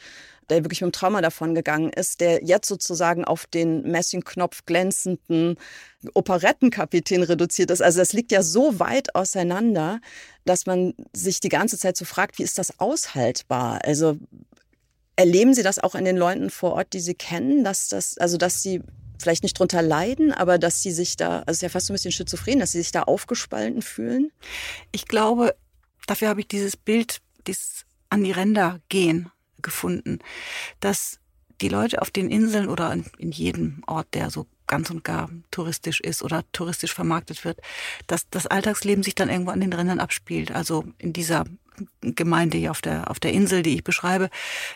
[0.50, 5.56] der wirklich mit dem Trauma davon gegangen ist, der jetzt sozusagen auf den Messingknopf glänzenden
[6.14, 7.80] Operettenkapitän reduziert ist.
[7.80, 10.00] Also das liegt ja so weit auseinander,
[10.44, 13.80] dass man sich die ganze Zeit so fragt, wie ist das aushaltbar?
[13.84, 14.18] Also
[15.16, 18.36] Erleben Sie das auch in den Leuten vor Ort, die Sie kennen, dass das, also
[18.36, 18.82] dass sie
[19.18, 21.92] vielleicht nicht drunter leiden, aber dass sie sich da, also es ist ja fast so
[21.92, 24.30] ein bisschen schizophren, dass sie sich da aufgespalten fühlen?
[24.92, 25.54] Ich glaube,
[26.06, 29.30] dafür habe ich dieses Bild, dieses an die Ränder gehen
[29.62, 30.18] gefunden,
[30.80, 31.18] dass
[31.60, 36.00] die Leute auf den Inseln oder in jedem Ort, der so ganz und gar touristisch
[36.00, 37.60] ist oder touristisch vermarktet wird,
[38.06, 40.50] dass das Alltagsleben sich dann irgendwo an den Rändern abspielt.
[40.52, 41.44] Also in dieser
[42.00, 44.30] Gemeinde hier auf der, auf der Insel, die ich beschreibe,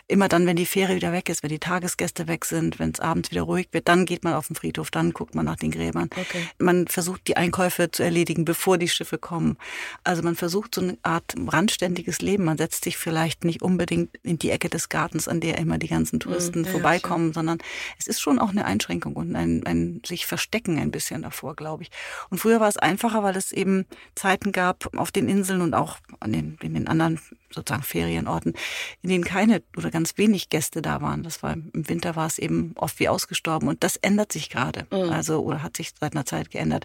[0.06, 3.00] immer dann, wenn die Fähre wieder weg ist, wenn die Tagesgäste weg sind, wenn es
[3.00, 5.70] abends wieder ruhig wird, dann geht man auf den Friedhof, dann guckt man nach den
[5.70, 6.10] Gräbern.
[6.10, 6.48] Okay.
[6.58, 9.56] Man versucht, die Einkäufe zu erledigen, bevor die Schiffe kommen.
[10.04, 12.44] Also man versucht so eine Art randständiges Leben.
[12.44, 15.88] Man setzt sich vielleicht nicht unbedingt in die Ecke des Gartens, an der immer die
[15.88, 17.58] ganzen Touristen ja, vorbeikommen, ja, sondern
[17.98, 21.84] es ist schon auch eine Einschränkung und ein, ein sich verstecken ein bisschen davor, glaube
[21.84, 21.90] ich.
[22.30, 25.98] Und früher war es einfacher, weil es eben Zeiten gab auf den Inseln und auch
[26.20, 27.20] an den, in den anderen
[27.50, 28.54] sozusagen Ferienorten,
[29.02, 31.22] in denen keine oder ganz wenig Gäste da waren.
[31.22, 34.86] Das war im Winter war es eben oft wie ausgestorben und das ändert sich gerade.
[34.90, 35.10] Mhm.
[35.10, 36.84] Also oder hat sich seit einer Zeit geändert.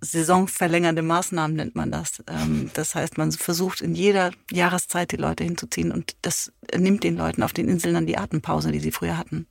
[0.00, 2.22] Saisonverlängernde Maßnahmen nennt man das.
[2.28, 7.16] Ähm, das heißt, man versucht in jeder Jahreszeit die Leute hinzuziehen und das nimmt den
[7.16, 9.46] Leuten auf den Inseln dann die Atempause, die sie früher hatten.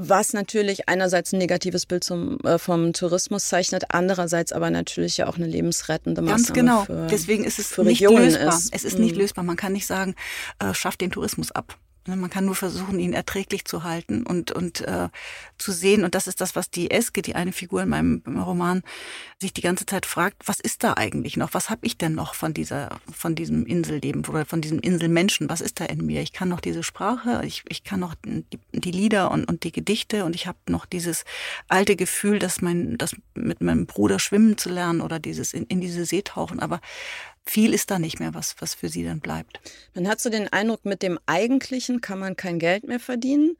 [0.00, 5.26] Was natürlich einerseits ein negatives Bild zum, äh, vom Tourismus zeichnet, andererseits aber natürlich ja
[5.26, 6.84] auch eine lebensrettende Maßnahme Ganz genau.
[6.84, 8.48] Für, Deswegen ist es nicht Regionen lösbar.
[8.48, 8.72] Ist.
[8.72, 9.06] Es ist mhm.
[9.06, 9.42] nicht lösbar.
[9.42, 10.14] Man kann nicht sagen,
[10.60, 11.76] äh, schafft den Tourismus ab.
[12.08, 15.10] Ne, man kann nur versuchen, ihn erträglich zu halten und, und äh,
[15.58, 16.04] zu sehen.
[16.04, 18.82] Und das ist das, was die Eske, die eine Figur in meinem Roman,
[19.38, 21.52] sich die ganze Zeit fragt, was ist da eigentlich noch?
[21.52, 25.50] Was habe ich denn noch von dieser, von diesem Inselleben oder von diesem Inselmenschen?
[25.50, 26.22] Was ist da in mir?
[26.22, 29.72] Ich kann noch diese Sprache, ich, ich kann noch die, die Lieder und, und die
[29.72, 31.26] Gedichte und ich habe noch dieses
[31.68, 35.82] alte Gefühl, dass mein, das mit meinem Bruder schwimmen zu lernen oder dieses in, in
[35.82, 36.58] diese See tauchen.
[36.58, 36.80] Aber
[37.48, 39.60] viel ist da nicht mehr, was, was für sie dann bleibt.
[39.94, 43.56] Man hat so den Eindruck, mit dem Eigentlichen kann man kein Geld mehr verdienen.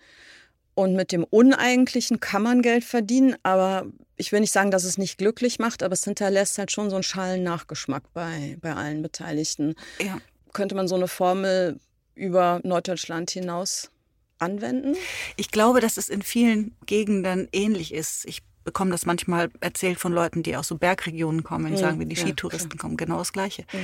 [0.75, 4.97] Und mit dem Uneigentlichen kann man Geld verdienen, aber ich will nicht sagen, dass es
[4.97, 9.03] nicht glücklich macht, aber es hinterlässt halt schon so einen schalen Nachgeschmack bei, bei allen
[9.03, 9.75] Beteiligten.
[10.01, 10.19] Ja.
[10.53, 11.81] Könnte man so eine Formel
[12.15, 13.91] über Norddeutschland hinaus
[14.39, 14.95] anwenden?
[15.37, 18.25] Ich glaube, dass es in vielen Gegenden ähnlich ist.
[18.27, 22.01] Ich bekomme das manchmal erzählt von Leuten, die aus so Bergregionen kommen, die mhm, sagen,
[22.01, 22.83] wie die ja, Skitouristen klar.
[22.83, 23.63] kommen, genau das Gleiche.
[23.73, 23.79] Mhm.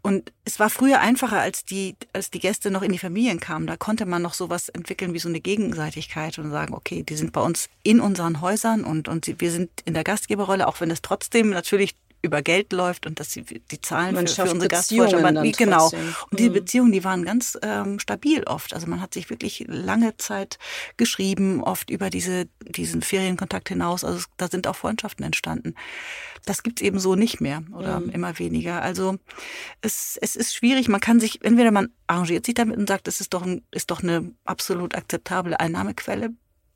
[0.00, 3.66] Und es war früher einfacher, als die, als die Gäste noch in die Familien kamen.
[3.66, 7.32] Da konnte man noch sowas entwickeln wie so eine Gegenseitigkeit und sagen, okay, die sind
[7.32, 10.90] bei uns in unseren Häusern und, und sie, wir sind in der Gastgeberrolle, auch wenn
[10.90, 14.68] es trotzdem natürlich über Geld läuft und dass sie die Zahlen man für, für unsere
[14.68, 15.90] Gastfreundschaft, genau.
[16.30, 16.54] Und diese mhm.
[16.54, 18.74] Beziehungen, die waren ganz ähm, stabil oft.
[18.74, 20.58] Also man hat sich wirklich lange Zeit
[20.96, 24.04] geschrieben, oft über diese, diesen Ferienkontakt hinaus.
[24.04, 25.74] Also da sind auch Freundschaften entstanden.
[26.46, 28.10] Das gibt's eben so nicht mehr oder mhm.
[28.10, 28.82] immer weniger.
[28.82, 29.16] Also
[29.80, 30.88] es, es ist schwierig.
[30.88, 33.90] Man kann sich, entweder man arrangiert sich damit und sagt, es ist doch, ein, ist
[33.90, 36.30] doch eine absolut akzeptable Einnahmequelle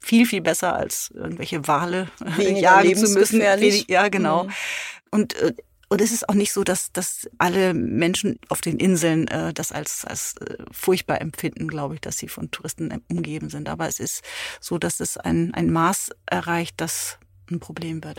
[0.04, 3.40] viel, viel besser als irgendwelche Wale Weniger jagen zu müssen.
[3.88, 4.44] Ja, genau.
[4.44, 4.52] Mhm.
[5.14, 5.55] Und äh,
[5.90, 9.70] und es ist auch nicht so, dass, dass alle Menschen auf den Inseln äh, das
[9.70, 13.68] als, als äh, furchtbar empfinden, glaube ich, dass sie von Touristen umgeben sind.
[13.68, 14.24] Aber es ist
[14.61, 18.18] so, dass es ein, ein Maß erreicht, das ein Problem wird.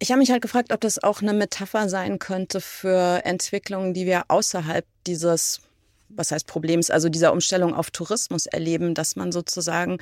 [0.00, 4.06] Ich habe mich halt gefragt, ob das auch eine Metapher sein könnte für Entwicklungen, die
[4.06, 5.60] wir außerhalb dieses
[6.08, 9.98] was heißt Problems, also dieser Umstellung auf Tourismus erleben, dass man sozusagen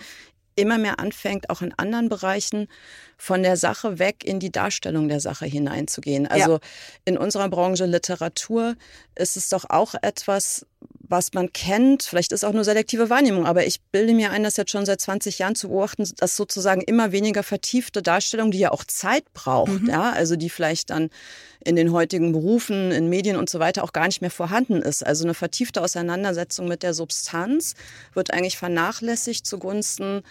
[0.57, 2.69] immer mehr anfängt, auch in anderen Bereichen
[3.17, 6.27] von der Sache weg in die Darstellung der Sache hineinzugehen.
[6.27, 6.61] Also ja.
[7.05, 8.77] in unserer Branche Literatur
[9.15, 10.67] ist es doch auch etwas,
[11.13, 12.03] was man kennt.
[12.03, 15.01] Vielleicht ist auch nur selektive Wahrnehmung, aber ich bilde mir ein, das jetzt schon seit
[15.01, 19.83] 20 Jahren zu beobachten, dass sozusagen immer weniger vertiefte Darstellung, die ja auch Zeit braucht,
[19.83, 19.91] mhm.
[19.91, 21.11] ja, also die vielleicht dann
[21.65, 25.07] in den heutigen Berufen, in Medien und so weiter auch gar nicht mehr vorhanden ist.
[25.07, 27.75] Also eine vertiefte Auseinandersetzung mit der Substanz
[28.15, 30.23] wird eigentlich vernachlässigt zugunsten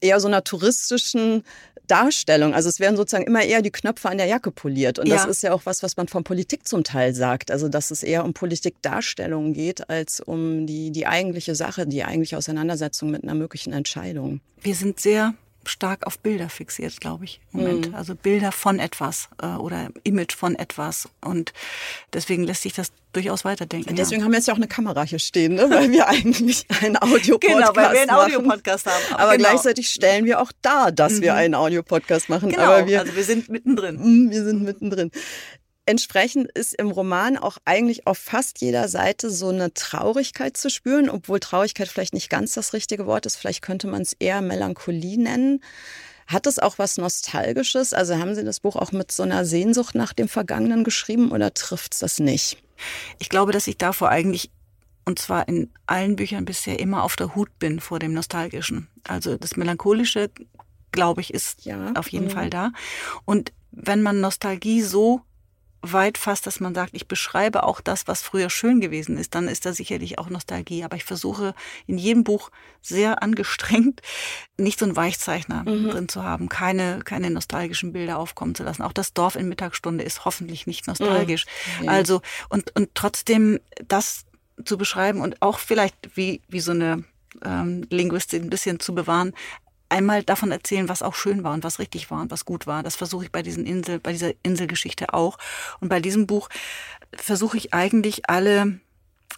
[0.00, 1.44] eher so einer touristischen
[1.86, 2.54] Darstellung.
[2.54, 4.98] Also es werden sozusagen immer eher die Knöpfe an der Jacke poliert.
[4.98, 5.16] Und ja.
[5.16, 7.50] das ist ja auch was, was man von Politik zum Teil sagt.
[7.50, 12.38] Also dass es eher um Politikdarstellung geht, als um die, die eigentliche Sache, die eigentliche
[12.38, 14.40] Auseinandersetzung mit einer möglichen Entscheidung.
[14.62, 15.34] Wir sind sehr
[15.68, 17.88] stark auf Bilder fixiert, glaube ich, im Moment.
[17.88, 17.94] Mhm.
[17.94, 21.08] Also Bilder von etwas äh, oder Image von etwas.
[21.20, 21.52] Und
[22.12, 23.94] deswegen lässt sich das durchaus weiterdenken.
[23.96, 24.24] Deswegen ja.
[24.24, 25.70] haben wir jetzt ja auch eine Kamera hier stehen, ne?
[25.70, 29.14] weil wir eigentlich einen Audiopodcast Genau, weil wir einen Audiopodcast haben.
[29.14, 29.48] Aber, genau.
[29.48, 31.22] gleichzeitig stellen wir auch dar, dass mhm.
[31.22, 32.50] wir einen Audiopodcast machen.
[32.50, 33.96] Genau, aber wir, also wir sind mittendrin.
[33.96, 35.10] Mhm, wir sind mittendrin.
[35.86, 41.10] Entsprechend ist im Roman auch eigentlich auf fast jeder Seite so eine Traurigkeit zu spüren,
[41.10, 43.36] obwohl Traurigkeit vielleicht nicht ganz das richtige Wort ist.
[43.36, 45.60] Vielleicht könnte man es eher Melancholie nennen.
[46.26, 47.92] Hat es auch was Nostalgisches?
[47.92, 51.52] Also haben Sie das Buch auch mit so einer Sehnsucht nach dem Vergangenen geschrieben oder
[51.52, 52.56] trifft es das nicht?
[53.18, 54.50] Ich glaube, dass ich davor eigentlich,
[55.04, 58.88] und zwar in allen Büchern bisher, immer auf der Hut bin vor dem Nostalgischen.
[59.06, 60.30] Also das Melancholische,
[60.92, 61.92] glaube ich, ist ja.
[61.92, 62.30] auf jeden mhm.
[62.30, 62.72] Fall da.
[63.26, 65.20] Und wenn man Nostalgie so
[65.92, 69.48] weit fasst, dass man sagt, ich beschreibe auch das, was früher schön gewesen ist, dann
[69.48, 70.84] ist da sicherlich auch Nostalgie.
[70.84, 71.54] Aber ich versuche
[71.86, 72.50] in jedem Buch
[72.82, 74.00] sehr angestrengt,
[74.56, 75.90] nicht so einen Weichzeichner mhm.
[75.90, 78.82] drin zu haben, keine, keine nostalgischen Bilder aufkommen zu lassen.
[78.82, 81.46] Auch das Dorf in Mittagsstunde ist hoffentlich nicht nostalgisch.
[81.80, 81.88] Mhm.
[81.88, 84.24] Also, und, und trotzdem das
[84.64, 87.04] zu beschreiben und auch vielleicht wie, wie so eine
[87.44, 89.32] ähm, Linguistik ein bisschen zu bewahren,
[89.94, 92.82] einmal davon erzählen, was auch schön war und was richtig war und was gut war.
[92.82, 95.38] Das versuche ich bei diesen Insel, bei dieser Inselgeschichte auch.
[95.80, 96.48] Und bei diesem Buch
[97.12, 98.80] versuche ich eigentlich alle,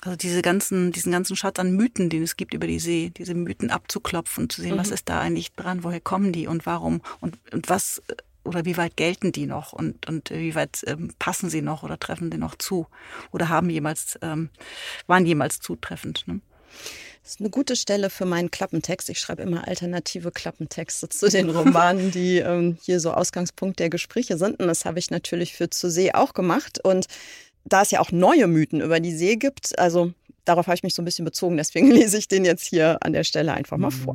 [0.01, 3.35] also diese ganzen, diesen ganzen Schatz an Mythen, den es gibt über die See, diese
[3.35, 4.79] Mythen abzuklopfen, zu sehen, mhm.
[4.79, 8.03] was ist da eigentlich dran, woher kommen die und warum und, und was
[8.45, 11.99] oder wie weit gelten die noch und, und wie weit ähm, passen sie noch oder
[11.99, 12.87] treffen sie noch zu
[13.33, 14.51] oder haben jemals, ähm,
[15.07, 16.25] waren jemals zutreffend.
[16.27, 16.40] Ne?
[17.27, 19.11] Das ist eine gute Stelle für meinen Klappentext.
[19.11, 24.39] Ich schreibe immer alternative Klappentexte zu den Romanen, die ähm, hier so Ausgangspunkt der Gespräche
[24.39, 24.61] sind.
[24.61, 26.79] Und das habe ich natürlich für Zur See auch gemacht.
[26.85, 27.07] Und
[27.65, 30.12] da es ja auch neue Mythen über die See gibt, also
[30.45, 33.12] darauf habe ich mich so ein bisschen bezogen, deswegen lese ich den jetzt hier an
[33.12, 34.15] der Stelle einfach mal vor.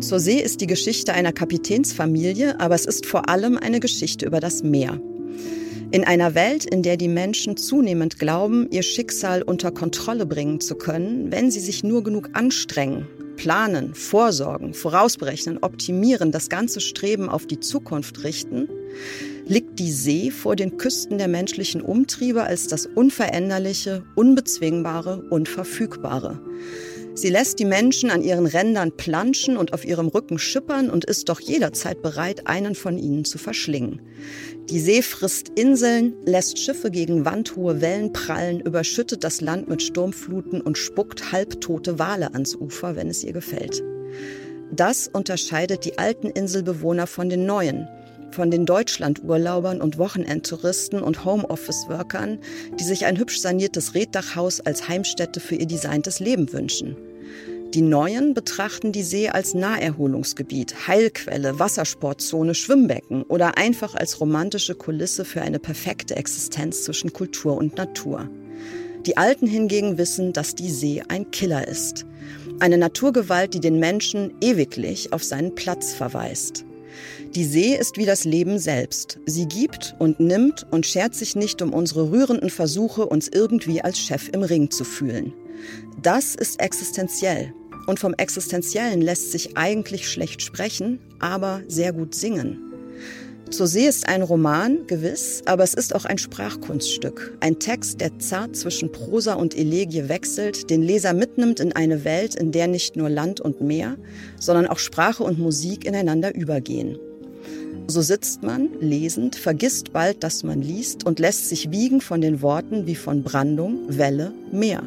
[0.00, 4.40] Zur See ist die Geschichte einer Kapitänsfamilie, aber es ist vor allem eine Geschichte über
[4.40, 4.98] das Meer.
[5.92, 10.76] In einer Welt, in der die Menschen zunehmend glauben, ihr Schicksal unter Kontrolle bringen zu
[10.76, 17.44] können, wenn sie sich nur genug anstrengen, planen, vorsorgen, vorausberechnen, optimieren, das ganze Streben auf
[17.44, 18.68] die Zukunft richten,
[19.46, 26.40] liegt die See vor den Küsten der menschlichen Umtriebe als das Unveränderliche, Unbezwingbare, Unverfügbare.
[27.14, 31.28] Sie lässt die Menschen an ihren Rändern planschen und auf ihrem Rücken schippern und ist
[31.28, 34.00] doch jederzeit bereit, einen von ihnen zu verschlingen.
[34.70, 40.60] Die See frisst Inseln, lässt Schiffe gegen wandhohe Wellen prallen, überschüttet das Land mit Sturmfluten
[40.60, 43.82] und spuckt halbtote Wale ans Ufer, wenn es ihr gefällt.
[44.70, 47.88] Das unterscheidet die alten Inselbewohner von den neuen,
[48.30, 52.38] von den Deutschlandurlaubern und Wochenendtouristen und Homeoffice-Workern,
[52.78, 56.96] die sich ein hübsch saniertes Reddachhaus als Heimstätte für ihr designtes Leben wünschen.
[57.74, 65.24] Die Neuen betrachten die See als Naherholungsgebiet, Heilquelle, Wassersportzone, Schwimmbecken oder einfach als romantische Kulisse
[65.24, 68.28] für eine perfekte Existenz zwischen Kultur und Natur.
[69.06, 72.06] Die Alten hingegen wissen, dass die See ein Killer ist.
[72.58, 76.64] Eine Naturgewalt, die den Menschen ewiglich auf seinen Platz verweist.
[77.36, 79.20] Die See ist wie das Leben selbst.
[79.26, 84.00] Sie gibt und nimmt und schert sich nicht um unsere rührenden Versuche, uns irgendwie als
[84.00, 85.32] Chef im Ring zu fühlen.
[86.02, 87.54] Das ist existenziell.
[87.86, 92.70] Und vom Existenziellen lässt sich eigentlich schlecht sprechen, aber sehr gut singen.
[93.50, 97.36] Zur See ist ein Roman, gewiss, aber es ist auch ein Sprachkunststück.
[97.40, 102.36] Ein Text, der zart zwischen Prosa und Elegie wechselt, den Leser mitnimmt in eine Welt,
[102.36, 103.96] in der nicht nur Land und Meer,
[104.38, 106.96] sondern auch Sprache und Musik ineinander übergehen.
[107.88, 112.42] So sitzt man, lesend, vergisst bald, dass man liest und lässt sich wiegen von den
[112.42, 114.84] Worten wie von Brandung, Welle, Meer.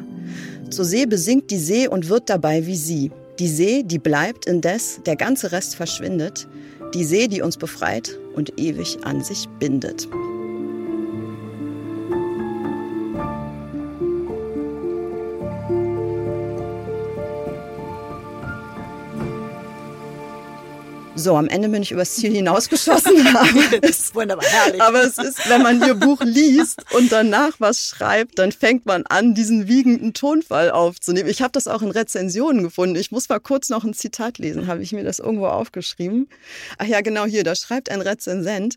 [0.70, 3.10] Zur See besingt die See und wird dabei wie sie.
[3.38, 6.46] Die See, die bleibt indes, der ganze Rest verschwindet.
[6.94, 10.08] Die See, die uns befreit und ewig an sich bindet.
[21.16, 23.12] So, am Ende bin ich übers Ziel hinausgeschossen.
[23.80, 24.82] das ist wunderbar, herrlich.
[24.82, 29.06] Aber es ist, wenn man ihr Buch liest und danach was schreibt, dann fängt man
[29.06, 31.28] an, diesen wiegenden Tonfall aufzunehmen.
[31.28, 32.96] Ich habe das auch in Rezensionen gefunden.
[32.96, 34.66] Ich muss mal kurz noch ein Zitat lesen.
[34.66, 36.28] Habe ich mir das irgendwo aufgeschrieben?
[36.78, 37.44] Ach ja, genau hier.
[37.44, 38.76] Da schreibt ein Rezensent.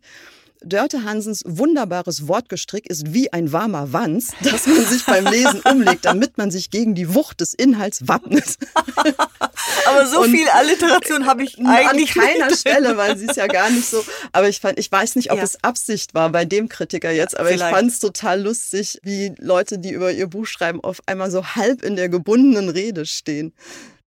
[0.63, 6.06] Dörte Hansens wunderbares Wortgestrick ist wie ein warmer Wanz, das man sich beim Lesen umlegt,
[6.06, 8.58] damit man sich gegen die Wucht des Inhalts wappnet.
[9.88, 12.60] Aber so und viel Alliteration habe ich eigentlich an keiner nicht.
[12.60, 14.04] Stelle, weil sie ist ja gar nicht so.
[14.32, 15.43] Aber ich fand, ich weiß nicht, ob ja.
[15.43, 17.72] es Absicht war bei dem Kritiker jetzt, aber Vielleicht.
[17.72, 21.46] ich fand es total lustig, wie Leute, die über ihr Buch schreiben, auf einmal so
[21.46, 23.54] halb in der gebundenen Rede stehen.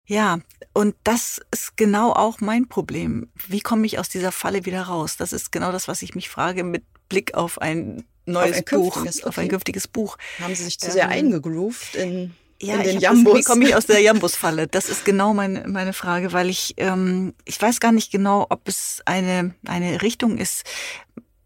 [0.07, 0.39] Ja,
[0.73, 3.29] und das ist genau auch mein Problem.
[3.47, 5.17] Wie komme ich aus dieser Falle wieder raus?
[5.17, 8.79] Das ist genau das, was ich mich frage mit Blick auf ein neues auf ein
[8.79, 9.23] Buch, okay.
[9.23, 10.17] auf ein künftiges Buch.
[10.39, 13.33] Haben Sie sich zu sehr ähm, eingegroovt in ja, in den Jambus.
[13.33, 14.67] Das, wie komme ich aus der Jambus-Falle?
[14.67, 18.67] Das ist genau meine, meine Frage, weil ich, ähm, ich weiß gar nicht genau, ob
[18.67, 20.63] es eine, eine Richtung ist,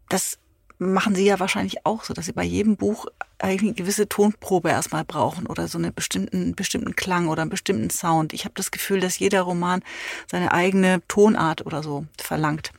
[0.08, 0.38] das
[0.82, 3.06] machen Sie ja wahrscheinlich auch so, dass Sie bei jedem Buch
[3.38, 7.90] eigentlich eine gewisse Tonprobe erstmal brauchen oder so einen bestimmten, bestimmten Klang oder einen bestimmten
[7.90, 8.32] Sound.
[8.32, 9.82] Ich habe das Gefühl, dass jeder Roman
[10.30, 12.72] seine eigene Tonart oder so verlangt.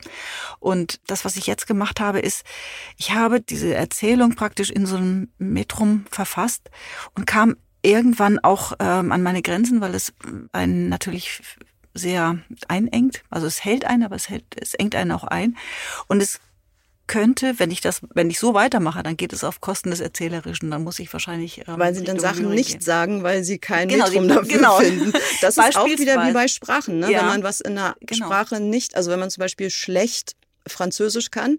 [0.60, 2.46] Und das, was ich jetzt gemacht habe, ist,
[2.98, 6.70] ich habe diese Erzählung praktisch in so einem Metrum verfasst
[7.16, 10.14] und kam irgendwann auch ähm, an meine Grenzen, weil es
[10.54, 11.42] einen natürlich
[11.94, 13.24] sehr einengt.
[13.30, 15.58] Also es hält einen, aber es hält, es engt einen auch ein.
[16.08, 16.40] Und es
[17.08, 20.72] könnte, wenn ich das, wenn ich so weitermache, dann geht es auf Kosten des Erzählerischen.
[20.72, 21.60] Dann muss ich wahrscheinlich.
[21.68, 22.82] Ähm, weil sie dann Sachen nicht gehen.
[22.82, 24.78] sagen, weil sie kein genau, Metrum dafür genau.
[24.78, 25.14] finden.
[25.42, 27.12] Das ist auch wieder wie bei Sprachen, ne?
[27.12, 28.28] Ja, wenn man was in einer genau.
[28.28, 30.36] Sprache nicht, also wenn man zum Beispiel schlecht
[30.66, 31.58] Französisch kann,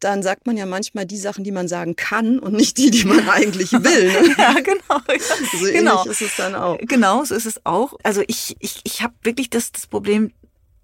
[0.00, 3.04] dann sagt man ja manchmal die Sachen, die man sagen kann und nicht die, die
[3.04, 4.12] man eigentlich will.
[4.12, 4.34] Ne?
[4.38, 5.00] ja, genau.
[5.58, 6.02] So genau.
[6.02, 6.78] ähnlich ist es dann auch.
[6.80, 7.94] Genau, so ist es auch.
[8.02, 10.32] Also ich, ich, ich habe wirklich das, das Problem,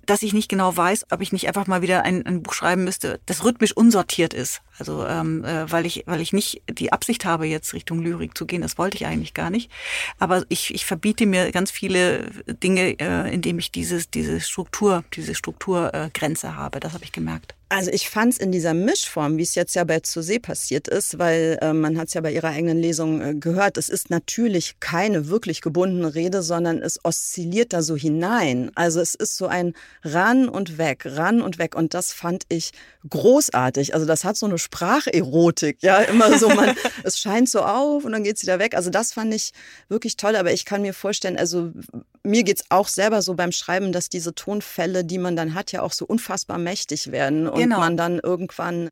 [0.06, 2.84] dass ich nicht genau weiß, ob ich nicht einfach mal wieder ein, ein Buch schreiben
[2.84, 4.62] müsste, das rhythmisch unsortiert ist.
[4.82, 8.46] Also ähm, äh, weil ich weil ich nicht die Absicht habe, jetzt Richtung Lyrik zu
[8.46, 8.62] gehen.
[8.62, 9.70] Das wollte ich eigentlich gar nicht.
[10.18, 15.36] Aber ich, ich verbiete mir ganz viele Dinge, äh, indem ich dieses diese Struktur diese
[15.36, 16.80] Strukturgrenze äh, habe.
[16.80, 17.54] Das habe ich gemerkt.
[17.72, 20.88] Also ich fand es in dieser Mischform, wie es jetzt ja bei Zur See passiert
[20.88, 24.10] ist, weil äh, man hat es ja bei ihrer eigenen Lesung äh, gehört, es ist
[24.10, 28.70] natürlich keine wirklich gebundene Rede, sondern es oszilliert da so hinein.
[28.74, 29.72] Also es ist so ein
[30.04, 31.74] ran und weg, ran und weg.
[31.74, 32.72] Und das fand ich
[33.08, 33.94] großartig.
[33.94, 38.12] Also das hat so eine Spracherotik, ja, immer so, man, es scheint so auf und
[38.12, 38.74] dann geht es wieder weg.
[38.74, 39.52] Also das fand ich
[39.88, 41.72] wirklich toll, aber ich kann mir vorstellen, also
[42.22, 45.82] mir geht's auch selber so beim Schreiben, dass diese Tonfälle, die man dann hat, ja
[45.82, 47.80] auch so unfassbar mächtig werden und genau.
[47.80, 48.88] man dann irgendwann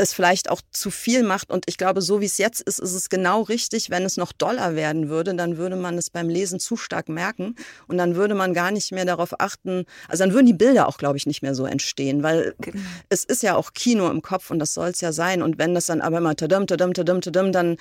[0.00, 1.50] es vielleicht auch zu viel macht.
[1.50, 3.90] Und ich glaube, so wie es jetzt ist, ist es genau richtig.
[3.90, 7.54] Wenn es noch doller werden würde, dann würde man es beim Lesen zu stark merken.
[7.86, 9.84] Und dann würde man gar nicht mehr darauf achten.
[10.08, 12.80] Also dann würden die Bilder auch, glaube ich, nicht mehr so entstehen, weil genau.
[13.08, 15.42] es ist ja auch Kino im Kopf und das soll es ja sein.
[15.42, 17.76] Und wenn das dann aber immer tadam, tadam, tadam, tadam, dann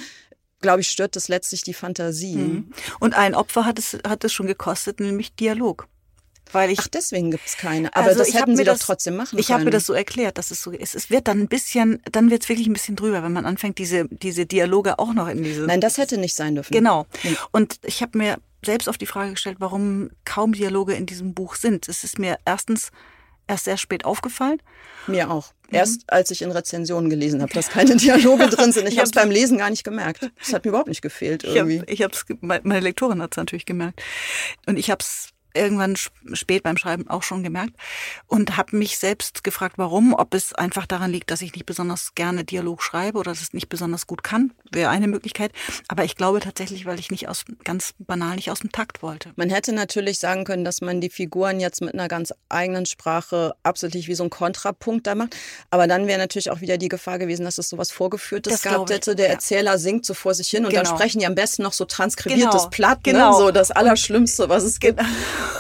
[0.62, 2.36] glaube ich, stört das letztlich die Fantasie.
[2.36, 2.74] Mhm.
[3.00, 5.88] Und ein Opfer hat es, hat es schon gekostet, nämlich Dialog.
[6.52, 7.96] Weil ich, Ach, deswegen gibt es keine.
[7.96, 9.40] Aber also das hätten sie das, doch trotzdem machen ich können.
[9.42, 10.96] Ich habe mir das so erklärt, dass es so ist.
[10.96, 13.78] Es wird dann ein bisschen, dann wird es wirklich ein bisschen drüber, wenn man anfängt,
[13.78, 15.62] diese, diese Dialoge auch noch in diese.
[15.62, 16.74] Nein, das hätte nicht sein dürfen.
[16.74, 17.06] Genau.
[17.52, 21.56] Und ich habe mir selbst auf die Frage gestellt, warum kaum Dialoge in diesem Buch
[21.56, 21.88] sind.
[21.88, 22.92] Es ist mir erstens
[23.48, 24.62] erst sehr spät aufgefallen.
[25.08, 25.52] Mir auch.
[25.70, 25.76] Mhm.
[25.76, 28.88] Erst als ich in Rezensionen gelesen habe, dass keine Dialoge drin sind.
[28.90, 30.30] Ich habe es beim Lesen gar nicht gemerkt.
[30.40, 31.84] Das hat mir überhaupt nicht gefehlt irgendwie.
[31.88, 34.02] Ich habe es, meine Lektorin hat es natürlich gemerkt.
[34.66, 35.96] Und ich habe es irgendwann
[36.34, 37.74] spät beim Schreiben auch schon gemerkt
[38.28, 42.16] und habe mich selbst gefragt, warum, ob es einfach daran liegt, dass ich nicht besonders
[42.16, 45.52] gerne Dialog schreibe oder dass es nicht besonders gut kann, wäre eine Möglichkeit.
[45.88, 49.32] Aber ich glaube tatsächlich, weil ich nicht aus ganz banal nicht aus dem Takt wollte.
[49.36, 53.56] Man hätte natürlich sagen können, dass man die Figuren jetzt mit einer ganz eigenen Sprache
[53.64, 55.36] absolut wie so ein Kontrapunkt da macht.
[55.72, 58.90] Aber dann wäre natürlich auch wieder die Gefahr gewesen, dass es sowas Vorgeführtes das gehabt
[58.90, 59.16] hätte.
[59.16, 59.34] Der ja.
[59.34, 60.96] Erzähler singt so vor sich hin und dann genau.
[60.96, 62.70] sprechen die am besten noch so transkribiertes genau.
[62.70, 63.14] Platt, ne?
[63.14, 63.38] genau.
[63.38, 65.00] so das Allerschlimmste, was es gibt.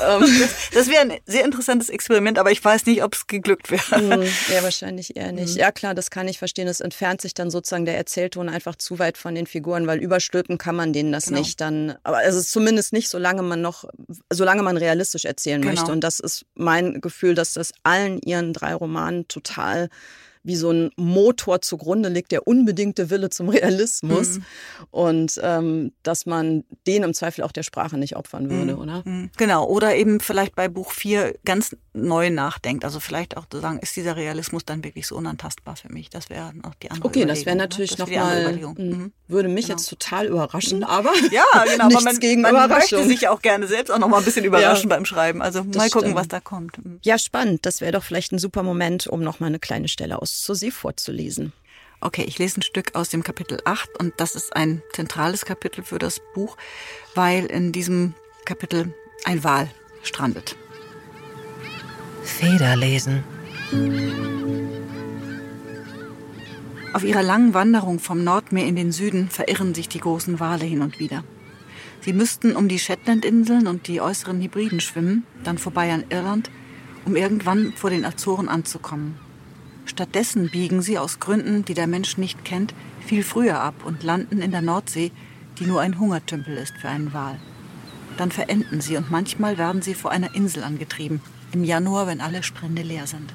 [0.08, 0.26] Ähm.
[0.74, 3.82] Das, wäre ein sehr interessantes Experiment, aber ich weiß nicht, ob es geglückt wäre.
[4.00, 5.56] Hm, ja, wahrscheinlich eher nicht.
[5.56, 5.60] Mhm.
[5.60, 6.68] Ja, klar, das kann ich verstehen.
[6.68, 10.58] Es entfernt sich dann sozusagen der Erzählton einfach zu weit von den Figuren, weil überstülpen
[10.58, 11.40] kann man denen das genau.
[11.40, 11.96] nicht dann.
[12.04, 13.86] Aber es ist zumindest nicht, solange man noch,
[14.30, 15.74] solange man realistisch erzählen genau.
[15.74, 15.92] möchte.
[15.92, 19.90] Und das ist mein Gefühl, dass das allen ihren drei Romanen total
[20.44, 24.38] wie so ein Motor zugrunde liegt, der unbedingte Wille zum Realismus.
[24.38, 24.44] Mhm.
[24.92, 28.80] Und ähm, dass man den im Zweifel auch der Sprache nicht opfern würde, mhm.
[28.82, 29.04] oder?
[29.06, 29.30] Mhm.
[29.38, 29.66] Genau.
[29.68, 32.86] Oder eben vielleicht bei Buch 4 ganz neu nachdenkt.
[32.86, 36.10] Also vielleicht auch zu sagen, ist dieser Realismus dann wirklich so unantastbar für mich?
[36.10, 37.64] Das wäre noch die andere Okay, das wäre ne?
[37.64, 38.06] natürlich ne?
[38.06, 38.76] nochmal, mhm.
[38.76, 39.14] mhm.
[39.28, 39.78] würde mich genau.
[39.78, 40.84] jetzt total überraschen, mhm.
[40.86, 44.20] aber ja, genau, nichts man, gegen man möchte sich auch gerne selbst auch noch mal
[44.20, 45.42] ein bisschen überraschen ja, beim Schreiben.
[45.42, 46.16] Also mal gucken, stimmt.
[46.16, 46.80] was da kommt.
[47.04, 47.66] Ja, spannend.
[47.66, 51.54] Das wäre doch vielleicht ein super Moment, um noch mal eine kleine Stelle auszusie vorzulesen.
[52.02, 55.84] Okay, ich lese ein Stück aus dem Kapitel 8 und das ist ein zentrales Kapitel
[55.84, 56.56] für das Buch,
[57.14, 58.14] weil in diesem
[58.46, 58.94] Kapitel
[59.26, 59.70] ein Wal
[60.02, 60.56] strandet.
[62.40, 63.22] Federlesen.
[66.94, 70.82] Auf ihrer langen Wanderung vom Nordmeer in den Süden verirren sich die großen Wale hin
[70.82, 71.26] und wieder.
[72.00, 76.50] Sie müssten um die Shetlandinseln und die äußeren Hybriden schwimmen, dann vorbei an Irland,
[77.04, 79.20] um irgendwann vor den Azoren anzukommen.
[79.84, 82.74] Stattdessen biegen sie aus Gründen, die der Mensch nicht kennt,
[83.06, 85.12] viel früher ab und landen in der Nordsee,
[85.60, 87.38] die nur ein Hungertümpel ist für einen Wal.
[88.16, 91.20] Dann verenden sie und manchmal werden sie vor einer Insel angetrieben,
[91.54, 93.34] im Januar, wenn alle Strände leer sind.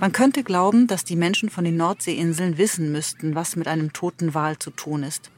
[0.00, 4.34] Man könnte glauben, dass die Menschen von den Nordseeinseln wissen müssten, was mit einem toten
[4.34, 5.30] Wal zu tun ist.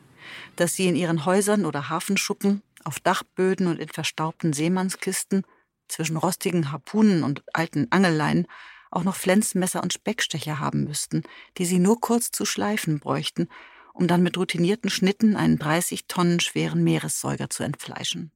[0.57, 5.43] Dass sie in ihren Häusern oder Hafenschuppen, auf Dachböden und in verstaubten Seemannskisten,
[5.89, 8.47] zwischen rostigen Harpunen und alten Angelleinen,
[8.91, 11.23] auch noch Flensmesser und Speckstecher haben müssten,
[11.59, 13.49] die sie nur kurz zu schleifen bräuchten,
[13.93, 18.33] um dann mit routinierten Schnitten einen 30 Tonnen schweren Meeressäuger zu entfleischen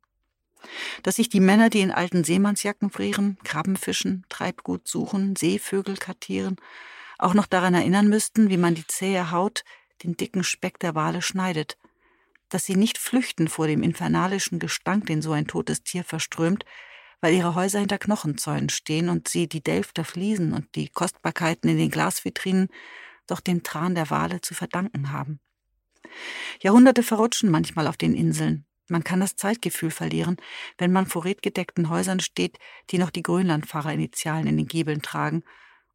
[1.03, 6.57] dass sich die Männer, die in alten Seemannsjacken frieren, Krabben fischen, Treibgut suchen, Seevögel kartieren,
[7.19, 9.65] auch noch daran erinnern müssten, wie man die zähe Haut,
[10.03, 11.77] den dicken Speck der Wale schneidet,
[12.49, 16.65] dass sie nicht flüchten vor dem infernalischen Gestank, den so ein totes Tier verströmt,
[17.21, 21.77] weil ihre Häuser hinter Knochenzäunen stehen und sie die Delfter Fliesen und die Kostbarkeiten in
[21.77, 22.69] den Glasvitrinen
[23.27, 25.41] doch dem Tran der Wale zu verdanken haben.
[26.61, 30.37] Jahrhunderte verrutschen manchmal auf den Inseln, man kann das Zeitgefühl verlieren,
[30.79, 32.59] wenn man vor redgedeckten Häusern steht,
[32.91, 35.43] die noch die Grönlandfahrerinitialen in den Giebeln tragen,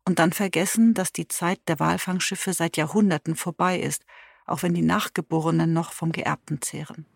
[0.07, 4.05] und dann vergessen, dass die Zeit der Walfangschiffe seit Jahrhunderten vorbei ist,
[4.45, 7.07] auch wenn die Nachgeborenen noch vom Geerbten zehren.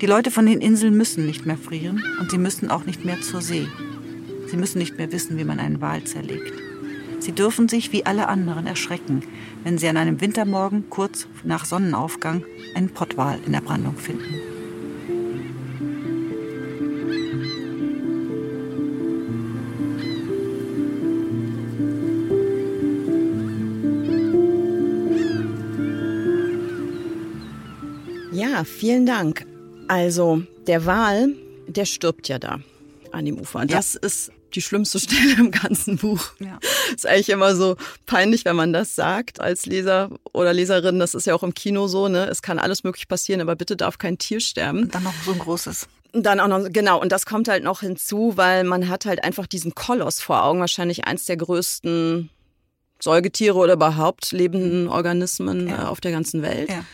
[0.00, 3.20] Die Leute von den Inseln müssen nicht mehr frieren und sie müssen auch nicht mehr
[3.20, 3.66] zur See.
[4.46, 6.52] Sie müssen nicht mehr wissen, wie man einen Wal zerlegt.
[7.26, 9.24] Sie dürfen sich wie alle anderen erschrecken,
[9.64, 12.44] wenn sie an einem Wintermorgen kurz nach Sonnenaufgang
[12.76, 14.32] einen Pottwal in der Brandung finden.
[28.30, 29.44] Ja, vielen Dank.
[29.88, 31.34] Also, der Wal,
[31.66, 32.60] der stirbt ja da
[33.10, 33.66] an dem Ufer.
[33.66, 34.00] Das ja.
[34.06, 36.30] ist die schlimmste Stelle im ganzen Buch.
[36.40, 36.58] Ja.
[36.94, 40.98] Ist eigentlich immer so peinlich, wenn man das sagt als Leser oder Leserin.
[40.98, 42.26] Das ist ja auch im Kino so, ne?
[42.26, 44.84] Es kann alles möglich passieren, aber bitte darf kein Tier sterben.
[44.84, 45.86] Und dann noch so ein großes.
[46.12, 49.46] Dann auch noch, genau, und das kommt halt noch hinzu, weil man hat halt einfach
[49.46, 52.30] diesen Koloss vor Augen, wahrscheinlich eins der größten
[53.00, 55.82] Säugetiere oder überhaupt lebenden Organismen ja.
[55.82, 56.70] äh, auf der ganzen Welt.
[56.70, 56.84] Ja.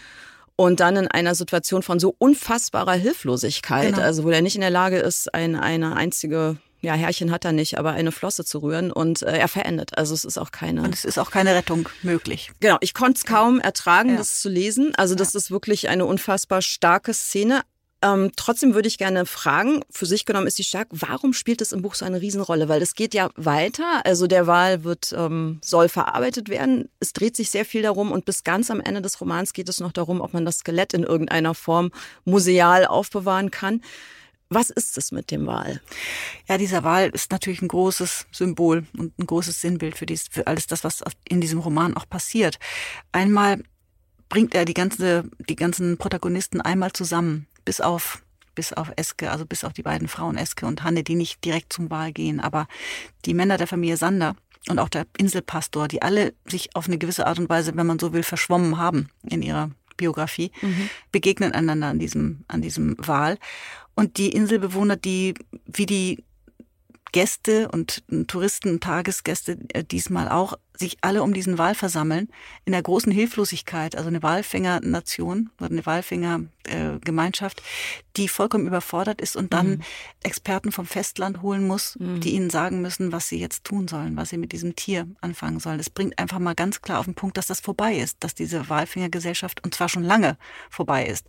[0.56, 4.02] Und dann in einer Situation von so unfassbarer Hilflosigkeit, genau.
[4.02, 7.52] also wo er nicht in der Lage ist, ein, eine einzige ja, Härchen hat er
[7.52, 9.96] nicht, aber eine Flosse zu rühren und äh, er verendet.
[9.96, 10.82] Also es ist auch keine.
[10.82, 12.50] Und es ist auch keine Rettung möglich.
[12.60, 14.16] Genau, ich konnte es kaum ertragen, ja.
[14.16, 14.92] das zu lesen.
[14.96, 15.38] Also das ja.
[15.38, 17.62] ist wirklich eine unfassbar starke Szene.
[18.04, 21.70] Ähm, trotzdem würde ich gerne fragen, für sich genommen ist sie stark, warum spielt es
[21.70, 22.68] im Buch so eine Riesenrolle?
[22.68, 26.88] Weil es geht ja weiter, also der Wahl wird, ähm, soll verarbeitet werden.
[26.98, 29.78] Es dreht sich sehr viel darum und bis ganz am Ende des Romans geht es
[29.78, 31.92] noch darum, ob man das Skelett in irgendeiner Form
[32.24, 33.82] museal aufbewahren kann.
[34.54, 35.80] Was ist es mit dem Wal?
[36.48, 40.46] Ja, dieser Wal ist natürlich ein großes Symbol und ein großes Sinnbild für, dies, für
[40.46, 42.58] alles das, was in diesem Roman auch passiert.
[43.12, 43.62] Einmal
[44.28, 48.22] bringt er die, ganze, die ganzen Protagonisten einmal zusammen, bis auf
[48.54, 51.72] bis auf Eske, also bis auf die beiden Frauen Eske und Hanne, die nicht direkt
[51.72, 52.66] zum Wahl gehen, aber
[53.24, 54.36] die Männer der Familie Sander
[54.68, 57.98] und auch der Inselpastor, die alle sich auf eine gewisse Art und Weise, wenn man
[57.98, 59.70] so will, verschwommen haben in ihrer
[60.02, 60.90] Biografie, mhm.
[61.12, 63.38] begegnen einander an diesem, an diesem Wahl.
[63.94, 65.34] Und die Inselbewohner, die
[65.66, 66.24] wie die
[67.12, 72.28] Gäste und Touristen, Tagesgäste äh, diesmal auch sich alle um diesen Wal versammeln,
[72.64, 77.62] in der großen Hilflosigkeit, also eine Walfängernation oder eine Walfängergemeinschaft,
[78.16, 79.80] die vollkommen überfordert ist und dann mhm.
[80.22, 82.20] Experten vom Festland holen muss, mhm.
[82.20, 85.60] die ihnen sagen müssen, was sie jetzt tun sollen, was sie mit diesem Tier anfangen
[85.60, 85.78] sollen.
[85.78, 88.68] Das bringt einfach mal ganz klar auf den Punkt, dass das vorbei ist, dass diese
[88.68, 90.36] Walfängergesellschaft und zwar schon lange
[90.70, 91.26] vorbei ist.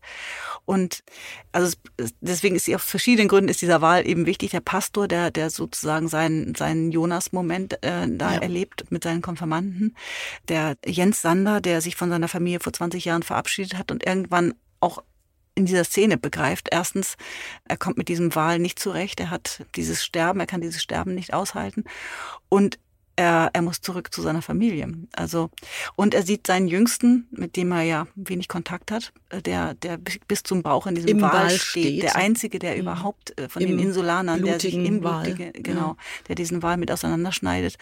[0.65, 1.03] Und
[1.51, 1.75] also
[2.21, 4.51] deswegen ist sie auf verschiedenen Gründen ist dieser Wal eben wichtig.
[4.51, 8.39] Der Pastor, der, der sozusagen seinen, seinen Jonas-Moment äh, da ja.
[8.39, 9.95] erlebt mit seinen Konfirmanden.
[10.47, 14.53] Der Jens Sander, der sich von seiner Familie vor 20 Jahren verabschiedet hat und irgendwann
[14.79, 15.03] auch
[15.55, 16.69] in dieser Szene begreift.
[16.71, 17.15] Erstens,
[17.65, 19.19] er kommt mit diesem Wahl nicht zurecht.
[19.19, 21.83] Er hat dieses Sterben, er kann dieses Sterben nicht aushalten.
[22.49, 22.79] Und
[23.15, 24.91] er, er muss zurück zu seiner Familie.
[25.15, 25.49] Also,
[25.95, 29.97] und er sieht seinen Jüngsten, mit dem er ja wenig Kontakt hat, äh, der, der
[29.97, 31.85] bis zum Bauch in diesem Im Wal steht.
[31.85, 32.03] steht.
[32.03, 32.81] Der einzige, der mhm.
[32.81, 35.95] überhaupt äh, von Im den Insulanern, der sich im blutige, genau, ja.
[36.27, 37.77] der diesen Wal mit auseinanderschneidet.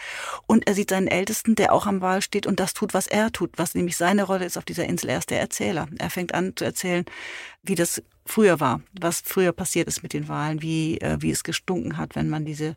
[0.46, 3.32] Und er sieht seinen Ältesten, der auch am Wal steht und das tut, was er
[3.32, 5.10] tut, was nämlich seine Rolle ist auf dieser Insel.
[5.10, 5.88] Er ist der Erzähler.
[5.98, 7.04] Er fängt an zu erzählen,
[7.62, 11.44] wie das früher war, was früher passiert ist mit den Wahlen, wie, äh, wie es
[11.44, 12.76] gestunken hat, wenn man diese,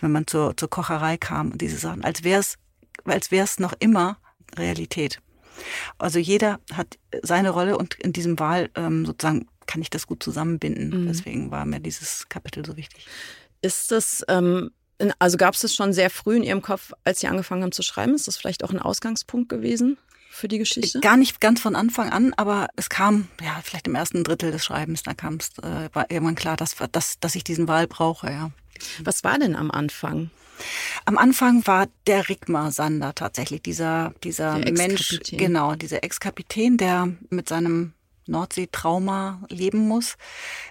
[0.00, 2.56] wenn man zur, zur Kocherei kam und diese Sachen, als wäre es,
[3.04, 4.18] als wäre es noch immer
[4.56, 5.20] Realität.
[5.98, 10.22] Also jeder hat seine Rolle und in diesem Wahl ähm, sozusagen kann ich das gut
[10.22, 11.02] zusammenbinden.
[11.02, 11.06] Mhm.
[11.06, 13.06] Deswegen war mir dieses Kapitel so wichtig.
[13.62, 14.70] Ist das, ähm,
[15.18, 17.82] also gab es das schon sehr früh in Ihrem Kopf, als Sie angefangen haben zu
[17.82, 18.14] schreiben?
[18.14, 19.96] Ist das vielleicht auch ein Ausgangspunkt gewesen?
[20.34, 21.00] Für die Geschichte?
[21.00, 24.64] Gar nicht ganz von Anfang an, aber es kam, ja, vielleicht im ersten Drittel des
[24.64, 28.30] Schreibens, da kam es, äh, war irgendwann klar, dass, dass, dass ich diesen Wahl brauche,
[28.30, 28.50] ja.
[29.02, 30.30] Was war denn am Anfang?
[31.04, 37.48] Am Anfang war der Rigmar Sander tatsächlich dieser, dieser Mensch, genau, dieser Ex-Kapitän, der mit
[37.48, 37.92] seinem
[38.26, 40.16] Nordsee-Trauma leben muss,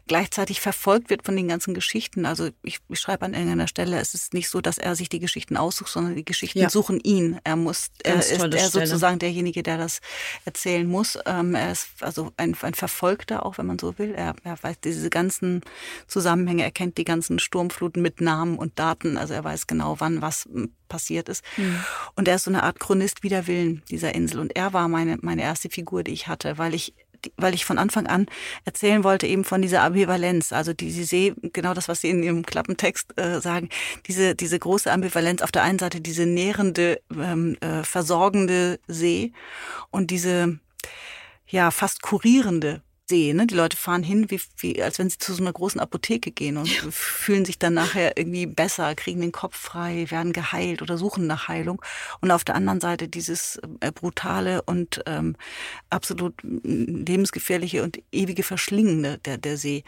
[0.08, 2.26] gleichzeitig verfolgt wird von den ganzen Geschichten.
[2.26, 5.20] Also ich, ich schreibe an irgendeiner Stelle, es ist nicht so, dass er sich die
[5.20, 6.70] Geschichten aussucht, sondern die Geschichten ja.
[6.70, 7.40] suchen ihn.
[7.44, 10.00] Er muss, er ist er sozusagen derjenige, der das
[10.46, 11.18] erzählen muss.
[11.26, 14.14] Ähm, er ist also ein, ein Verfolgter, auch wenn man so will.
[14.16, 15.62] Er, er weiß diese ganzen
[16.08, 19.18] Zusammenhänge, er kennt die ganzen Sturmfluten mit Namen und Daten.
[19.18, 20.48] Also er weiß genau, wann was
[20.94, 21.44] passiert ist.
[21.58, 21.84] Mhm.
[22.16, 24.40] Und er ist so eine Art Chronist wider Willen dieser Insel.
[24.40, 26.94] Und er war meine, meine erste Figur, die ich hatte, weil ich
[27.38, 28.28] weil ich von Anfang an
[28.66, 30.54] erzählen wollte eben von dieser Ambivalenz.
[30.54, 33.70] Also die, Sie sehen genau das, was Sie in Ihrem Klappentext äh, sagen,
[34.08, 35.42] diese, diese große Ambivalenz.
[35.42, 39.34] Auf der einen Seite diese nährende, ähm, äh, versorgende See
[39.92, 40.60] und diese
[41.48, 43.34] ja fast kurierende sehe.
[43.36, 43.48] Ne?
[43.48, 46.58] Die Leute fahren hin, wie, wie, als wenn sie zu so einer großen Apotheke gehen
[46.58, 46.84] und ja.
[46.90, 51.48] fühlen sich dann nachher irgendwie besser, kriegen den Kopf frei, werden geheilt oder suchen nach
[51.48, 51.82] Heilung.
[52.22, 55.36] Und auf der anderen Seite dieses äh, brutale und ähm,
[55.90, 59.84] absolut lebensgefährliche und ewige Verschlingende der, der See.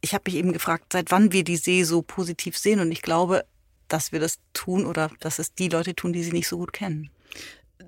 [0.00, 2.80] Ich habe mich eben gefragt, seit wann wir die See so positiv sehen.
[2.80, 3.44] Und ich glaube,
[3.88, 6.72] dass wir das tun oder dass es die Leute tun, die sie nicht so gut
[6.72, 7.10] kennen.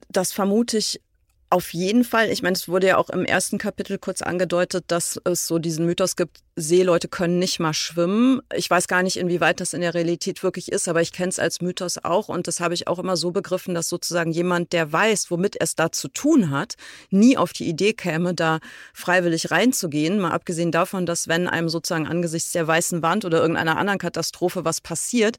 [0.08, 1.00] Das vermute ich
[1.50, 2.30] auf jeden Fall.
[2.30, 5.84] Ich meine, es wurde ja auch im ersten Kapitel kurz angedeutet, dass es so diesen
[5.84, 8.40] Mythos gibt, Seeleute können nicht mal schwimmen.
[8.54, 11.38] Ich weiß gar nicht, inwieweit das in der Realität wirklich ist, aber ich kenne es
[11.38, 14.92] als Mythos auch und das habe ich auch immer so begriffen, dass sozusagen jemand, der
[14.92, 16.74] weiß, womit es da zu tun hat,
[17.10, 18.60] nie auf die Idee käme, da
[18.92, 20.20] freiwillig reinzugehen.
[20.20, 24.64] Mal abgesehen davon, dass wenn einem sozusagen angesichts der weißen Wand oder irgendeiner anderen Katastrophe
[24.64, 25.36] was passiert,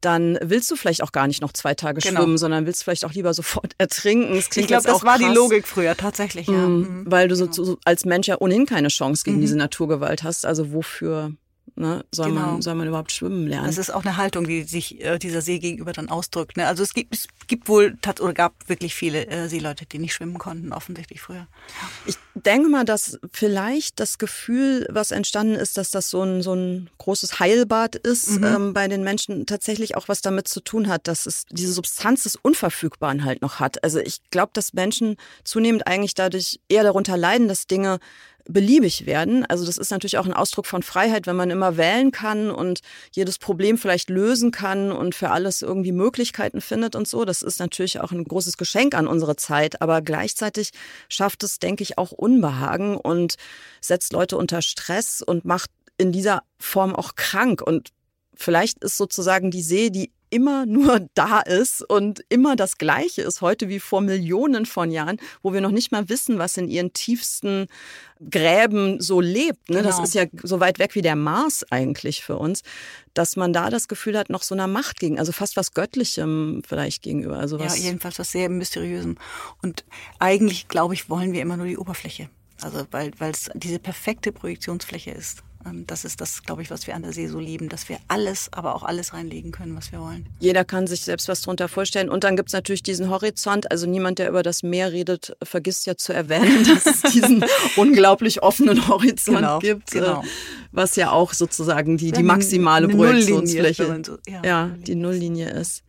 [0.00, 2.20] dann willst du vielleicht auch gar nicht noch zwei Tage genau.
[2.20, 4.34] schwimmen, sondern willst vielleicht auch lieber sofort ertrinken.
[4.36, 5.28] ich glaube, das war krass.
[5.28, 6.66] die Logik früher tatsächlich, ja.
[6.68, 9.42] Mhm, weil du so, so, als Mensch ja ohnehin keine Chance gegen mhm.
[9.42, 10.44] diese Naturgewalt hast.
[10.44, 11.32] Also wofür
[11.76, 12.52] ne, soll, genau.
[12.52, 13.66] man, soll man überhaupt schwimmen lernen.
[13.66, 16.56] Das ist auch eine Haltung, die sich äh, dieser See gegenüber dann ausdrückt.
[16.56, 16.66] Ne?
[16.66, 20.38] Also es gibt, es gibt wohl oder gab wirklich viele äh, Seeleute, die nicht schwimmen
[20.38, 21.46] konnten, offensichtlich früher.
[22.06, 26.54] Ich denke mal, dass vielleicht das Gefühl, was entstanden ist, dass das so ein, so
[26.54, 28.44] ein großes Heilbad ist, mhm.
[28.44, 32.24] ähm, bei den Menschen tatsächlich auch was damit zu tun hat, dass es diese Substanz
[32.24, 33.82] des Unverfügbaren halt noch hat.
[33.84, 37.98] Also ich glaube, dass Menschen zunehmend eigentlich dadurch eher darunter leiden, dass Dinge
[38.46, 39.44] beliebig werden.
[39.46, 42.80] Also das ist natürlich auch ein Ausdruck von Freiheit, wenn man immer wählen kann und
[43.12, 47.24] jedes Problem vielleicht lösen kann und für alles irgendwie Möglichkeiten findet und so.
[47.24, 50.70] Das ist natürlich auch ein großes Geschenk an unsere Zeit, aber gleichzeitig
[51.08, 53.36] schafft es, denke ich, auch Unbehagen und
[53.80, 57.92] setzt Leute unter Stress und macht in dieser Form auch krank und
[58.36, 63.40] Vielleicht ist sozusagen die See, die immer nur da ist und immer das Gleiche ist
[63.40, 66.92] heute wie vor Millionen von Jahren, wo wir noch nicht mal wissen, was in ihren
[66.92, 67.68] tiefsten
[68.30, 69.70] Gräben so lebt.
[69.70, 69.78] Ne?
[69.78, 69.88] Genau.
[69.88, 72.62] Das ist ja so weit weg wie der Mars eigentlich für uns,
[73.12, 76.62] dass man da das Gefühl hat, noch so einer Macht gegen, also fast was Göttlichem
[76.66, 77.38] vielleicht gegenüber.
[77.38, 79.16] Also was ja, jedenfalls was sehr Mysteriösem.
[79.62, 79.84] Und
[80.18, 82.28] eigentlich, glaube ich, wollen wir immer nur die Oberfläche.
[82.60, 85.42] Also weil es diese perfekte Projektionsfläche ist.
[85.66, 87.98] Ähm, das ist das, glaube ich, was wir an der See so lieben, dass wir
[88.08, 90.26] alles, aber auch alles reinlegen können, was wir wollen.
[90.40, 92.08] Jeder kann sich selbst was darunter vorstellen.
[92.08, 93.70] Und dann gibt es natürlich diesen Horizont.
[93.70, 97.44] Also niemand, der über das Meer redet, vergisst ja zu erwähnen, dass es diesen
[97.76, 100.24] unglaublich offenen Horizont genau, gibt, äh, genau.
[100.72, 105.82] was ja auch sozusagen die, die maximale Projektionsfläche, so, ja, ja, die Nulllinie ist.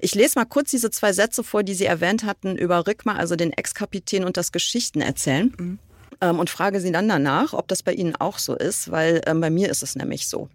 [0.00, 3.36] Ich lese mal kurz diese zwei Sätze vor, die Sie erwähnt hatten über Rickmar, also
[3.36, 5.52] den Ex-Kapitän und das Geschichtenerzählen.
[5.58, 5.78] Mhm
[6.22, 9.42] ähm, und frage sie dann danach, ob das bei Ihnen auch so ist, weil ähm,
[9.42, 10.48] bei mir ist es nämlich so.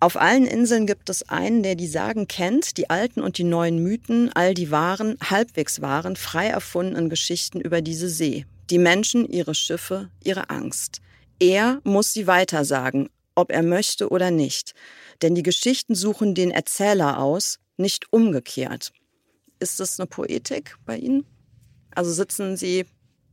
[0.00, 3.78] Auf allen Inseln gibt es einen, der die Sagen kennt, die alten und die neuen
[3.78, 8.44] Mythen, all die wahren, halbwegs wahren, frei erfundenen Geschichten über diese See.
[8.68, 11.00] Die Menschen, ihre Schiffe, ihre Angst.
[11.38, 14.74] Er muss sie weitersagen, ob er möchte oder nicht.
[15.22, 18.92] Denn die Geschichten suchen den Erzähler aus, nicht umgekehrt.
[19.60, 21.24] Ist das eine Poetik bei Ihnen?
[21.94, 22.86] Also sitzen Sie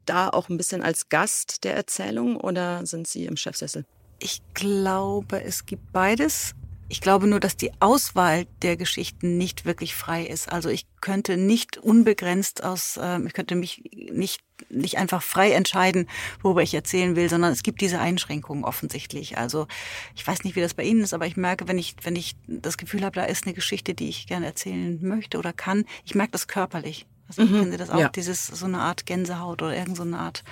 [0.10, 3.86] da auch ein bisschen als Gast der Erzählung oder sind Sie im Chefsessel?
[4.20, 6.54] Ich glaube, es gibt beides.
[6.92, 10.52] Ich glaube nur, dass die Auswahl der Geschichten nicht wirklich frei ist.
[10.52, 16.10] Also ich könnte nicht unbegrenzt aus, äh, ich könnte mich nicht, nicht einfach frei entscheiden,
[16.42, 19.38] worüber ich erzählen will, sondern es gibt diese Einschränkungen offensichtlich.
[19.38, 19.68] Also
[20.16, 22.36] ich weiß nicht, wie das bei Ihnen ist, aber ich merke, wenn ich, wenn ich
[22.48, 26.16] das Gefühl habe, da ist eine Geschichte, die ich gerne erzählen möchte oder kann, ich
[26.16, 27.06] merke das körperlich.
[27.30, 27.60] Also mhm.
[27.60, 28.00] kennen Sie das auch?
[28.00, 28.10] Ja.
[28.10, 30.44] Dieses so eine Art Gänsehaut oder irgend so eine Art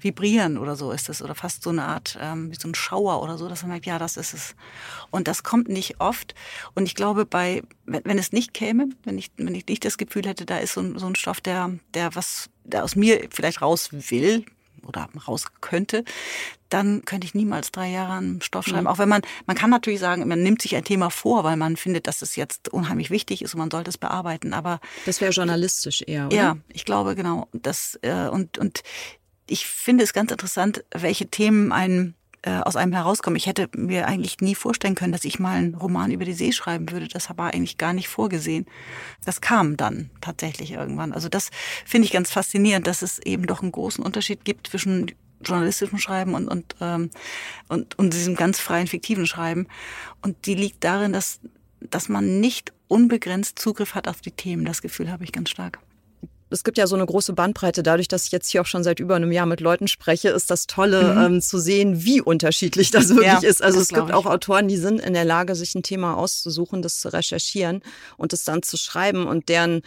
[0.00, 3.22] Vibrieren oder so ist es oder fast so eine Art ähm, wie so ein Schauer
[3.22, 4.56] oder so, dass man merkt, ja, das ist es.
[5.10, 6.34] Und das kommt nicht oft.
[6.74, 9.98] Und ich glaube, bei wenn, wenn es nicht käme, wenn ich wenn ich nicht das
[9.98, 13.28] Gefühl hätte, da ist so ein, so ein Stoff, der der was der aus mir
[13.30, 14.44] vielleicht raus will,
[14.86, 16.04] oder raus könnte,
[16.68, 18.82] dann könnte ich niemals drei Jahre an Stoff schreiben.
[18.82, 18.86] Mhm.
[18.88, 21.76] Auch wenn man, man kann natürlich sagen, man nimmt sich ein Thema vor, weil man
[21.76, 24.54] findet, dass es jetzt unheimlich wichtig ist und man sollte es bearbeiten.
[24.54, 26.36] Aber das wäre journalistisch eher, oder?
[26.36, 27.48] Ja, ich glaube genau.
[27.52, 28.82] Das äh, und und
[29.46, 33.36] ich finde es ganz interessant, welche Themen einen äh, aus einem herauskommen.
[33.36, 36.52] Ich hätte mir eigentlich nie vorstellen können, dass ich mal einen Roman über die See
[36.52, 37.08] schreiben würde.
[37.08, 38.66] Das war eigentlich gar nicht vorgesehen.
[39.24, 41.12] Das kam dann tatsächlich irgendwann.
[41.12, 41.50] Also das
[41.84, 45.12] finde ich ganz faszinierend, dass es eben doch einen großen Unterschied gibt zwischen
[45.44, 47.10] journalistischem Schreiben und, und, ähm,
[47.68, 49.66] und, und diesem ganz freien, fiktiven Schreiben.
[50.20, 51.40] Und die liegt darin, dass,
[51.80, 54.64] dass man nicht unbegrenzt Zugriff hat auf die Themen.
[54.64, 55.78] Das Gefühl habe ich ganz stark
[56.52, 57.82] es gibt ja so eine große Bandbreite.
[57.82, 60.50] Dadurch, dass ich jetzt hier auch schon seit über einem Jahr mit Leuten spreche, ist
[60.50, 61.34] das Tolle mhm.
[61.34, 63.62] ähm, zu sehen, wie unterschiedlich das wirklich ja, ist.
[63.62, 67.00] Also es gibt auch Autoren, die sind in der Lage, sich ein Thema auszusuchen, das
[67.00, 67.82] zu recherchieren
[68.16, 69.82] und es dann zu schreiben und deren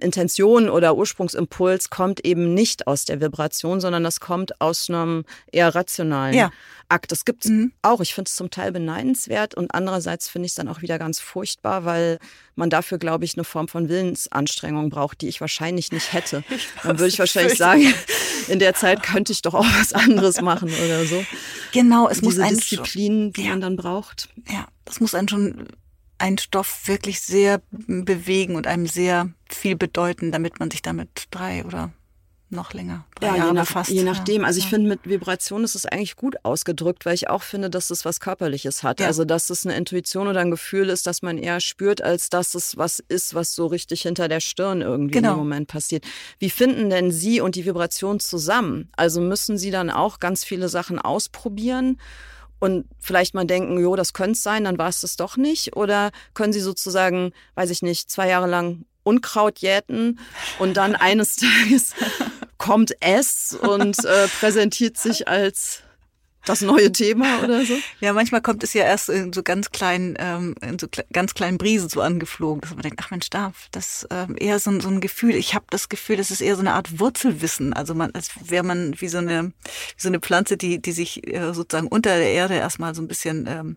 [0.00, 5.74] Intention oder Ursprungsimpuls kommt eben nicht aus der Vibration, sondern das kommt aus einem eher
[5.74, 6.50] rationalen ja.
[6.88, 7.12] Akt.
[7.12, 7.72] Das gibt es mhm.
[7.82, 8.00] auch.
[8.00, 11.20] Ich finde es zum Teil beneidenswert und andererseits finde ich es dann auch wieder ganz
[11.20, 12.18] furchtbar, weil
[12.54, 16.42] man dafür, glaube ich, eine Form von Willensanstrengung braucht, die ich wahrscheinlich nicht hätte.
[16.82, 17.92] Dann würde ich wahrscheinlich sagen,
[18.48, 21.24] in der Zeit könnte ich doch auch was anderes machen oder so.
[21.72, 23.50] Genau, es Diese muss ein Disziplin, die ja.
[23.50, 24.28] man dann braucht.
[24.50, 25.66] Ja, das muss einen schon
[26.18, 31.64] einen Stoff wirklich sehr bewegen und einem sehr viel bedeuten, damit man sich damit drei
[31.64, 31.92] oder
[32.48, 33.04] noch länger.
[33.16, 33.90] Drei ja, Jahre je, nach, fast.
[33.90, 34.44] je nachdem.
[34.44, 34.70] Also ich ja.
[34.70, 38.20] finde, mit Vibration ist es eigentlich gut ausgedrückt, weil ich auch finde, dass es was
[38.20, 39.00] Körperliches hat.
[39.00, 39.06] Ja.
[39.06, 42.54] Also dass es eine Intuition oder ein Gefühl ist, dass man eher spürt, als dass
[42.54, 45.32] es was ist, was so richtig hinter der Stirn irgendwie genau.
[45.32, 46.04] im Moment passiert.
[46.38, 48.90] Wie finden denn Sie und die Vibration zusammen?
[48.96, 51.98] Also müssen Sie dann auch ganz viele Sachen ausprobieren?
[52.58, 55.76] Und vielleicht mal denken, jo, das könnte es sein, dann war es das doch nicht?
[55.76, 60.18] Oder können Sie sozusagen, weiß ich nicht, zwei Jahre lang Unkraut jäten
[60.58, 61.94] und dann eines Tages
[62.58, 65.82] kommt es und äh, präsentiert sich als
[66.48, 67.74] das neue Thema oder so?
[68.00, 71.58] Ja, manchmal kommt es ja erst in so ganz kleinen, ähm, in so ganz kleinen
[71.58, 75.00] Brisen so angeflogen, dass man denkt, ach Mensch, da, das ähm, eher so, so ein
[75.00, 75.34] Gefühl.
[75.34, 77.72] Ich habe das Gefühl, das ist eher so eine Art Wurzelwissen.
[77.72, 81.26] Also man, als wäre man wie so eine, wie so eine Pflanze, die, die sich
[81.26, 83.76] äh, sozusagen unter der Erde erstmal so ein bisschen ähm,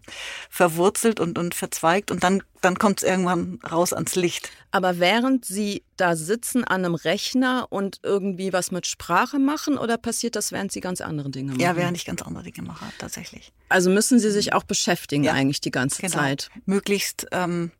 [0.49, 4.51] verwurzelt und, und verzweigt und dann dann kommt es irgendwann raus ans Licht.
[4.71, 9.97] Aber während Sie da sitzen an einem Rechner und irgendwie was mit Sprache machen oder
[9.97, 11.61] passiert das, während Sie ganz andere Dinge machen?
[11.61, 13.51] Ja, während ich ganz andere Dinge mache, tatsächlich.
[13.69, 15.33] Also müssen Sie sich auch beschäftigen ja.
[15.33, 16.13] eigentlich die ganze genau.
[16.13, 16.49] Zeit?
[16.65, 17.27] Möglichst.
[17.31, 17.71] Ähm,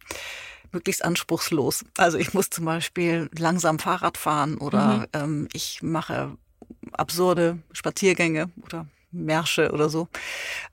[0.72, 1.86] möglichst anspruchslos.
[1.98, 5.06] Also ich muss zum Beispiel langsam Fahrrad fahren oder mhm.
[5.14, 6.38] ähm, ich mache
[6.94, 10.08] absurde Spaziergänge oder Märsche oder so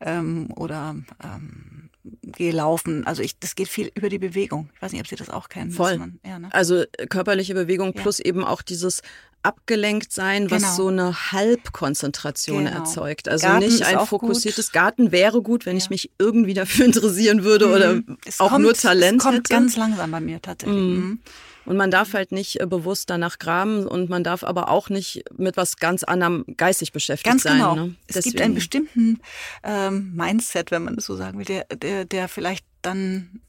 [0.01, 1.91] ähm, oder ähm,
[2.23, 3.07] gehe laufen.
[3.07, 4.71] Also ich, das geht viel über die Bewegung.
[4.75, 5.71] Ich weiß nicht, ob Sie das auch kennen.
[5.71, 5.99] Voll.
[5.99, 6.53] Man, ja, ne?
[6.53, 8.03] Also äh, körperliche Bewegung ja.
[8.03, 9.03] plus eben auch dieses
[9.47, 10.75] abgelenkt sein, was genau.
[10.75, 12.79] so eine Halbkonzentration genau.
[12.79, 13.29] erzeugt.
[13.29, 14.73] Also Garten nicht ein fokussiertes gut.
[14.73, 15.83] Garten wäre gut, wenn ja.
[15.85, 17.73] ich mich irgendwie dafür interessieren würde mhm.
[17.73, 19.49] oder es auch kommt, nur Talent es kommt hätte.
[19.49, 20.77] ganz langsam bei mir tatsächlich.
[20.77, 20.97] Mhm.
[20.97, 21.21] Mhm.
[21.65, 25.25] Und man darf halt nicht äh, bewusst danach graben und man darf aber auch nicht
[25.37, 27.59] mit was ganz anderem geistig beschäftigt ganz sein.
[27.59, 27.75] Genau.
[27.75, 27.95] Ne?
[28.07, 29.21] Es gibt einen bestimmten
[29.63, 33.41] ähm, Mindset, wenn man das so sagen will, der, der, der vielleicht dann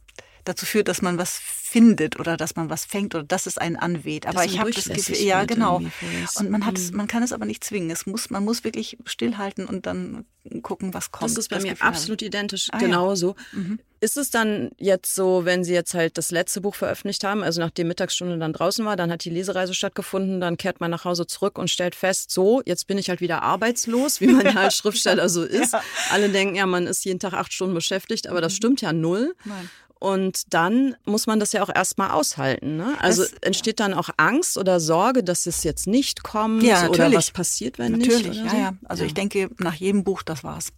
[0.48, 3.76] dazu führt, dass man was findet oder dass man was fängt oder dass es einen
[3.76, 4.26] anweht.
[4.26, 5.82] Aber ich habe das Gefühl, ja genau.
[6.36, 6.98] Und man hat, es, mhm.
[6.98, 7.90] man kann es aber nicht zwingen.
[7.90, 10.26] Es muss, man muss wirklich stillhalten und dann
[10.62, 11.32] gucken, was kommt.
[11.32, 12.28] Das ist bei das mir Gefühl absolut habe.
[12.28, 13.36] identisch, ah, genauso.
[13.54, 13.60] Ja.
[13.60, 13.80] Mhm.
[14.00, 17.60] Ist es dann jetzt so, wenn Sie jetzt halt das letzte Buch veröffentlicht haben, also
[17.60, 21.26] nachdem Mittagsstunde dann draußen war, dann hat die Lesereise stattgefunden, dann kehrt man nach Hause
[21.26, 24.76] zurück und stellt fest, so, jetzt bin ich halt wieder arbeitslos, wie man ja als
[24.76, 25.74] Schriftsteller so ist.
[25.74, 25.82] Ja.
[26.12, 28.58] Alle denken ja, man ist jeden Tag acht Stunden beschäftigt, aber das mhm.
[28.58, 29.36] stimmt ja null.
[29.46, 29.70] Nein.
[30.00, 32.78] Und dann muss man das ja auch erstmal aushalten.
[32.78, 32.96] Ne?
[33.00, 37.12] Also das, entsteht dann auch Angst oder Sorge, dass es jetzt nicht kommt ja, oder
[37.14, 38.44] was passiert, wenn natürlich, nicht.
[38.44, 38.74] Natürlich, ja, ja.
[38.86, 39.08] Also ja.
[39.08, 40.70] ich denke, nach jedem Buch, das war's.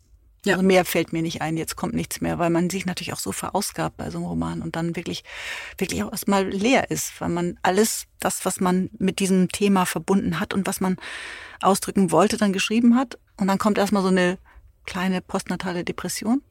[0.46, 0.54] Ja.
[0.54, 3.20] Also mehr fällt mir nicht ein, jetzt kommt nichts mehr, weil man sich natürlich auch
[3.20, 5.24] so verausgabt bei so einem Roman und dann wirklich,
[5.78, 10.40] wirklich auch erstmal leer ist, weil man alles das, was man mit diesem Thema verbunden
[10.40, 10.96] hat und was man
[11.62, 13.20] ausdrücken wollte, dann geschrieben hat.
[13.36, 14.38] Und dann kommt erstmal so eine
[14.86, 16.42] kleine postnatale Depression.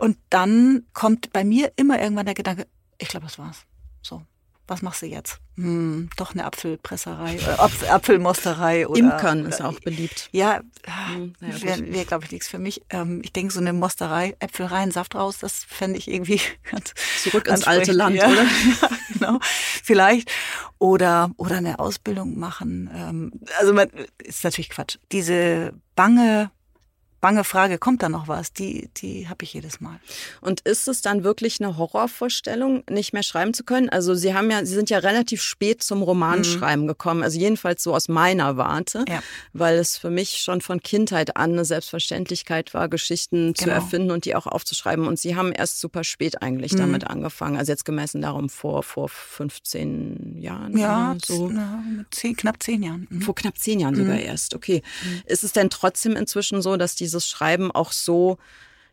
[0.00, 3.66] Und dann kommt bei mir immer irgendwann der Gedanke, ich glaube, das war's.
[4.00, 4.22] So,
[4.66, 5.40] was machst du jetzt?
[5.56, 10.30] Hm, doch eine Apfelpresserei, äh, Apfel, Apfelmosterei oder Imkern ist auch beliebt.
[10.32, 12.80] Ja, hm, naja, wäre wär, glaube ich nichts für mich.
[12.88, 16.40] Ähm, ich denke, so eine Mosterei, Äpfel rein, Saft raus, das fände ich irgendwie
[16.70, 18.26] ganz zurück ins alte Land, ja.
[18.26, 18.42] oder?
[18.80, 20.30] ja, genau, vielleicht
[20.78, 22.88] oder oder eine Ausbildung machen.
[22.94, 24.96] Ähm, also man, ist natürlich Quatsch.
[25.12, 26.50] Diese bange
[27.20, 28.52] bange Frage, kommt da noch was?
[28.52, 30.00] Die, die habe ich jedes Mal.
[30.40, 33.88] Und ist es dann wirklich eine Horrorvorstellung, nicht mehr schreiben zu können?
[33.88, 36.88] Also Sie haben ja, Sie sind ja relativ spät zum Romanschreiben mhm.
[36.88, 39.22] gekommen, also jedenfalls so aus meiner Warte, ja.
[39.52, 43.64] weil es für mich schon von Kindheit an eine Selbstverständlichkeit war, Geschichten genau.
[43.64, 45.06] zu erfinden und die auch aufzuschreiben.
[45.06, 46.78] Und Sie haben erst super spät eigentlich mhm.
[46.78, 50.76] damit angefangen, also jetzt gemessen darum vor, vor 15 Jahren.
[50.76, 51.50] Ja, so.
[51.50, 53.06] Na, zehn, knapp zehn Jahren.
[53.10, 53.22] Mhm.
[53.22, 54.22] Vor knapp zehn Jahren sogar mhm.
[54.22, 54.82] erst, okay.
[55.04, 55.22] Mhm.
[55.26, 58.38] Ist es denn trotzdem inzwischen so, dass die dieses Schreiben auch so,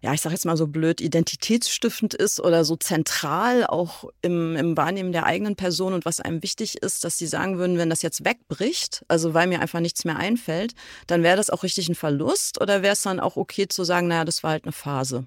[0.02, 4.78] ja, ich sage jetzt mal so blöd, identitätsstiftend ist oder so zentral auch im, im
[4.78, 8.02] Wahrnehmen der eigenen Person und was einem wichtig ist, dass sie sagen würden, wenn das
[8.02, 10.74] jetzt wegbricht, also weil mir einfach nichts mehr einfällt,
[11.08, 14.08] dann wäre das auch richtig ein Verlust oder wäre es dann auch okay zu sagen,
[14.08, 15.26] naja, das war halt eine Phase?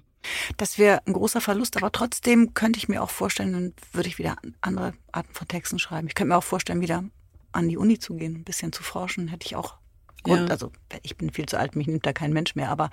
[0.57, 4.19] Das wäre ein großer Verlust, aber trotzdem könnte ich mir auch vorstellen, dann würde ich
[4.19, 6.07] wieder andere Arten von Texten schreiben.
[6.07, 7.03] Ich könnte mir auch vorstellen, wieder
[7.51, 9.80] an die Uni zu gehen, ein bisschen zu forschen, hätte ich auch
[10.23, 10.43] Grund.
[10.43, 10.47] Ja.
[10.47, 10.71] Also
[11.03, 12.89] ich bin viel zu alt, mich nimmt da kein Mensch mehr, aber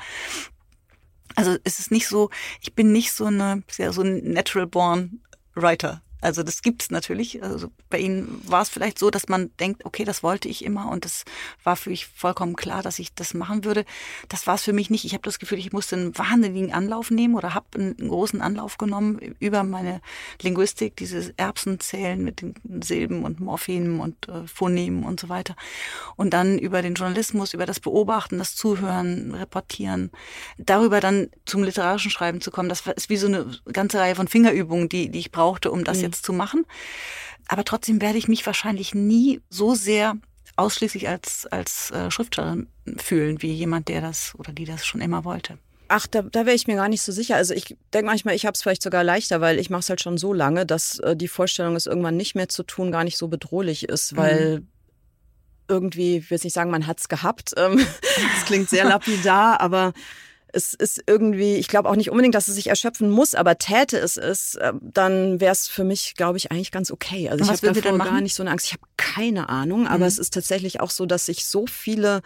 [1.37, 5.21] also es ist nicht so, ich bin nicht so eine, so ein natural born
[5.55, 6.03] Writer.
[6.21, 7.43] Also das gibt's natürlich.
[7.43, 10.91] Also bei Ihnen war es vielleicht so, dass man denkt, okay, das wollte ich immer
[10.91, 11.25] und das
[11.63, 13.85] war für mich vollkommen klar, dass ich das machen würde.
[14.29, 15.05] Das war es für mich nicht.
[15.05, 18.79] Ich habe das Gefühl, ich musste einen wahnsinnigen Anlauf nehmen oder habe einen großen Anlauf
[18.79, 20.01] genommen über meine
[20.43, 25.55] Linguistik, dieses Erbsenzählen mit den Silben und Morphinen und äh, Phonemen und so weiter.
[26.17, 30.11] Und dann über den Journalismus, über das Beobachten, das Zuhören, Reportieren,
[30.57, 32.69] darüber dann zum literarischen Schreiben zu kommen.
[32.69, 36.03] Das ist wie so eine ganze Reihe von Fingerübungen, die, die ich brauchte, um das
[36.03, 36.65] mhm jetzt zu machen.
[37.49, 40.17] Aber trotzdem werde ich mich wahrscheinlich nie so sehr
[40.57, 45.25] ausschließlich als, als äh, Schriftstellerin fühlen, wie jemand, der das oder die das schon immer
[45.25, 45.59] wollte.
[45.89, 47.37] Ach, da, da wäre ich mir gar nicht so sicher.
[47.37, 50.03] Also ich denke manchmal, ich habe es vielleicht sogar leichter, weil ich mache es halt
[50.03, 53.17] schon so lange, dass äh, die Vorstellung, es irgendwann nicht mehr zu tun, gar nicht
[53.17, 54.69] so bedrohlich ist, weil mhm.
[55.69, 57.55] irgendwie, ich will nicht sagen, man hat es gehabt.
[57.57, 57.79] Ähm,
[58.35, 59.95] das klingt sehr lapidar, aber
[60.59, 63.97] es ist irgendwie, ich glaube auch nicht unbedingt, dass es sich erschöpfen muss, aber täte
[63.99, 67.31] es es, äh, dann wäre es für mich, glaube ich, eigentlich ganz okay.
[67.31, 68.67] Also ich habe davor gar nicht so eine Angst.
[68.67, 70.05] Ich habe keine Ahnung, aber mhm.
[70.05, 72.23] es ist tatsächlich auch so, dass ich so viele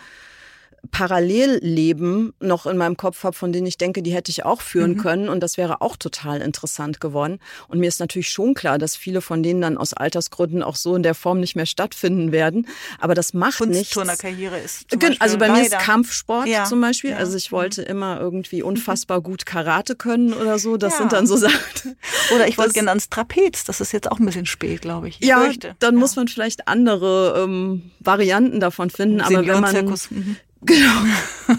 [0.90, 4.92] Parallelleben noch in meinem Kopf habe, von denen ich denke, die hätte ich auch führen
[4.92, 4.98] mhm.
[4.98, 7.38] können und das wäre auch total interessant geworden.
[7.68, 10.96] Und mir ist natürlich schon klar, dass viele von denen dann aus Altersgründen auch so
[10.96, 12.66] in der Form nicht mehr stattfinden werden.
[12.98, 13.94] Aber das macht nichts.
[14.18, 14.86] Karriere ist
[15.20, 16.64] also bei mir ist Kampfsport ja.
[16.64, 17.10] zum Beispiel.
[17.10, 17.16] Ja.
[17.16, 17.88] Also ich wollte mhm.
[17.88, 20.76] immer irgendwie unfassbar gut Karate können oder so.
[20.76, 20.98] Das ja.
[20.98, 21.52] sind dann so Sachen.
[22.34, 23.64] Oder ich wollte gerne ans Trapez.
[23.64, 25.20] Das ist jetzt auch ein bisschen spät, glaube ich.
[25.20, 25.28] ich.
[25.28, 25.76] ja, fürchte.
[25.78, 29.20] dann muss man vielleicht andere ähm, Varianten davon finden.
[29.20, 30.36] Aber wenn man mhm.
[30.62, 31.02] Genau.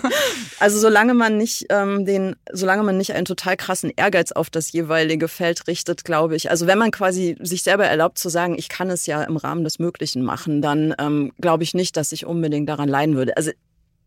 [0.60, 4.72] Also solange man nicht ähm, den, solange man nicht einen total krassen Ehrgeiz auf das
[4.72, 6.50] jeweilige Feld richtet, glaube ich.
[6.50, 9.66] Also wenn man quasi sich selber erlaubt zu sagen, ich kann es ja im Rahmen
[9.66, 13.36] des Möglichen machen, dann ähm, glaube ich nicht, dass ich unbedingt daran leiden würde.
[13.36, 13.52] Also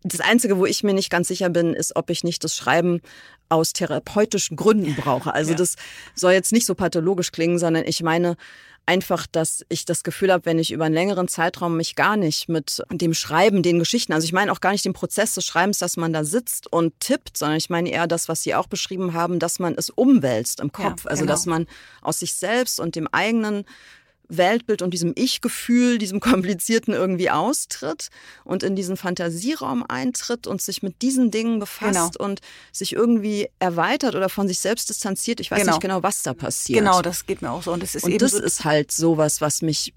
[0.03, 3.01] das Einzige, wo ich mir nicht ganz sicher bin, ist, ob ich nicht das Schreiben
[3.51, 5.35] aus therapeutischen Gründen brauche.
[5.35, 5.59] Also ja.
[5.59, 5.77] das
[6.15, 8.37] soll jetzt nicht so pathologisch klingen, sondern ich meine,
[8.87, 12.49] einfach, dass ich das Gefühl habe, wenn ich über einen längeren Zeitraum mich gar nicht
[12.49, 15.79] mit dem Schreiben, den Geschichten, also ich meine auch gar nicht den Prozess des Schreibens,
[15.79, 19.13] dass man da sitzt und tippt, sondern ich meine eher das, was Sie auch beschrieben
[19.13, 21.05] haben, dass man es umwälzt im Kopf.
[21.05, 21.33] Ja, also genau.
[21.33, 21.67] dass man
[22.01, 23.65] aus sich selbst und dem eigenen
[24.29, 28.09] Weltbild und diesem Ich-Gefühl, diesem komplizierten irgendwie austritt
[28.45, 32.25] und in diesen Fantasieraum eintritt und sich mit diesen Dingen befasst genau.
[32.25, 32.41] und
[32.73, 35.41] sich irgendwie erweitert oder von sich selbst distanziert.
[35.41, 35.73] Ich weiß genau.
[35.73, 36.79] nicht genau, was da passiert.
[36.79, 37.73] Genau, das geht mir auch so.
[37.73, 39.93] Und, das ist, und das so ist halt sowas, was mich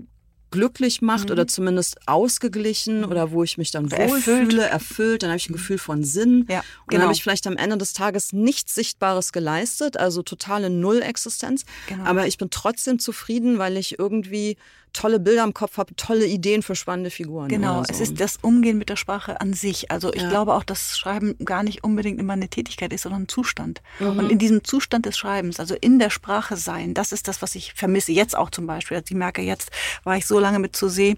[0.52, 1.32] glücklich macht mhm.
[1.32, 5.24] oder zumindest ausgeglichen oder wo ich mich dann wohlfühle, erfüllt.
[5.24, 6.46] Dann habe ich ein Gefühl von Sinn.
[6.50, 6.92] Ja, und genau.
[6.92, 11.66] dann habe ich vielleicht am Ende des Tages nichts Sichtbares geleistet, also totale Null-Existenz.
[11.88, 12.04] Genau.
[12.04, 14.58] Aber ich bin trotzdem zufrieden, weil ich irgendwie
[14.94, 17.48] tolle Bilder im Kopf habe, tolle Ideen für spannende Figuren.
[17.50, 17.90] Genau, so.
[17.90, 19.92] es ist das Umgehen mit der Sprache an sich.
[19.92, 20.30] Also ich ja.
[20.30, 23.82] glaube auch, dass Schreiben gar nicht unbedingt immer eine Tätigkeit ist, sondern ein Zustand.
[24.00, 24.20] Mhm.
[24.20, 27.56] Und in diesem Zustand des Schreibens, also in der Sprache sein, das ist das, was
[27.56, 28.12] ich vermisse.
[28.12, 28.98] Jetzt auch zum Beispiel.
[28.98, 29.72] Also ich merke, jetzt
[30.04, 31.18] war ich so lange mit Zusee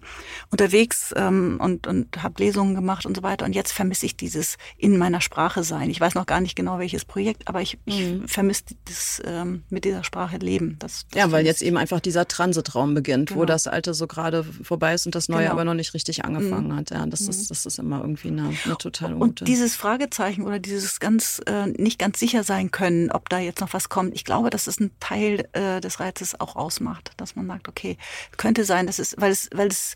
[0.50, 3.46] unterwegs ähm, und, und habe Lesungen gemacht und so weiter.
[3.46, 5.90] Und jetzt vermisse ich dieses in meiner Sprache sein.
[5.90, 8.28] Ich weiß noch gar nicht genau, welches Projekt, aber ich, ich mhm.
[8.28, 10.76] vermisse das ähm, mit dieser Sprache leben.
[10.80, 13.42] Das, das ja, weil jetzt eben einfach dieser Transitraum beginnt, genau.
[13.42, 15.53] wo das das Alte so gerade vorbei ist und das Neue genau.
[15.53, 16.76] aber noch nicht richtig angefangen mhm.
[16.76, 16.91] hat.
[16.91, 17.30] Ja, das, mhm.
[17.30, 21.68] ist, das ist immer irgendwie eine, eine totale Und dieses Fragezeichen oder dieses ganz äh,
[21.68, 24.80] nicht ganz sicher sein können, ob da jetzt noch was kommt, ich glaube, dass es
[24.80, 27.97] ein Teil äh, des Reizes auch ausmacht, dass man sagt, okay,
[28.38, 29.95] könnte sein, dass es, weil es, weil es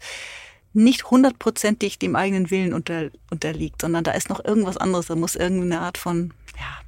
[0.74, 5.36] nicht hundertprozentig dem eigenen Willen unter, unterliegt, sondern da ist noch irgendwas anderes, da muss
[5.36, 6.85] irgendeine Art von ja,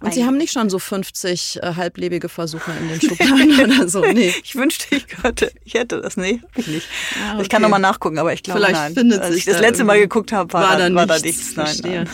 [0.00, 4.00] und Sie haben nicht schon so 50 äh, halblebige Versuche in den Schubladen oder so?
[4.00, 4.32] Nee.
[4.42, 6.16] Ich wünschte, ich könnte, ich hätte das.
[6.16, 6.88] Nee, hab ich nicht.
[7.22, 7.42] Ah, okay.
[7.42, 8.94] Ich kann nochmal nachgucken, aber ich glaube, Vielleicht nein.
[8.94, 11.56] Findet Als ich das letzte Mal geguckt habe, war, war, da, war da nichts.
[11.56, 12.08] Nein, nein.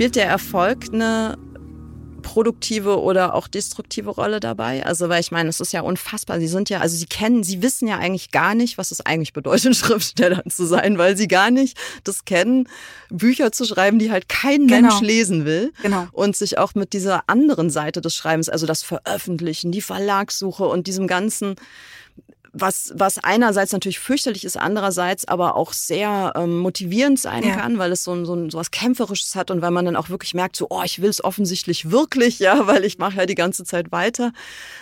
[0.00, 1.36] Spielt der Erfolg eine
[2.22, 4.82] produktive oder auch destruktive Rolle dabei?
[4.86, 6.40] Also, weil ich meine, es ist ja unfassbar.
[6.40, 9.34] Sie sind ja, also Sie kennen, Sie wissen ja eigentlich gar nicht, was es eigentlich
[9.34, 12.66] bedeutet, Schriftsteller zu sein, weil Sie gar nicht das kennen,
[13.10, 14.88] Bücher zu schreiben, die halt kein genau.
[14.88, 15.70] Mensch lesen will.
[15.82, 16.08] Genau.
[16.12, 20.86] Und sich auch mit dieser anderen Seite des Schreibens, also das Veröffentlichen, die Verlagssuche und
[20.86, 21.56] diesem ganzen
[22.60, 27.56] was, was einerseits natürlich fürchterlich ist, andererseits aber auch sehr ähm, motivierend sein ja.
[27.56, 30.34] kann, weil es so, so, so was Kämpferisches hat und weil man dann auch wirklich
[30.34, 33.64] merkt, so, oh, ich will es offensichtlich wirklich, ja, weil ich mache ja die ganze
[33.64, 34.32] Zeit weiter.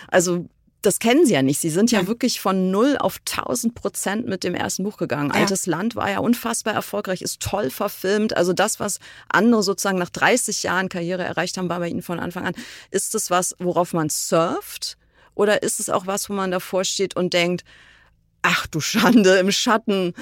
[0.07, 0.45] Also
[0.81, 1.59] das kennen Sie ja nicht.
[1.59, 5.31] Sie sind ja, ja wirklich von null auf 1000 Prozent mit dem ersten Buch gegangen.
[5.33, 5.41] Ja.
[5.41, 8.37] Altes Land war ja unfassbar erfolgreich, ist toll verfilmt.
[8.37, 12.19] Also das, was andere sozusagen nach 30 Jahren Karriere erreicht haben, war bei Ihnen von
[12.19, 12.53] Anfang an.
[12.91, 14.97] Ist es was, worauf man surft?
[15.39, 17.63] Oder ist es auch was, wo man davor steht und denkt,
[18.41, 20.13] ach du Schande, im Schatten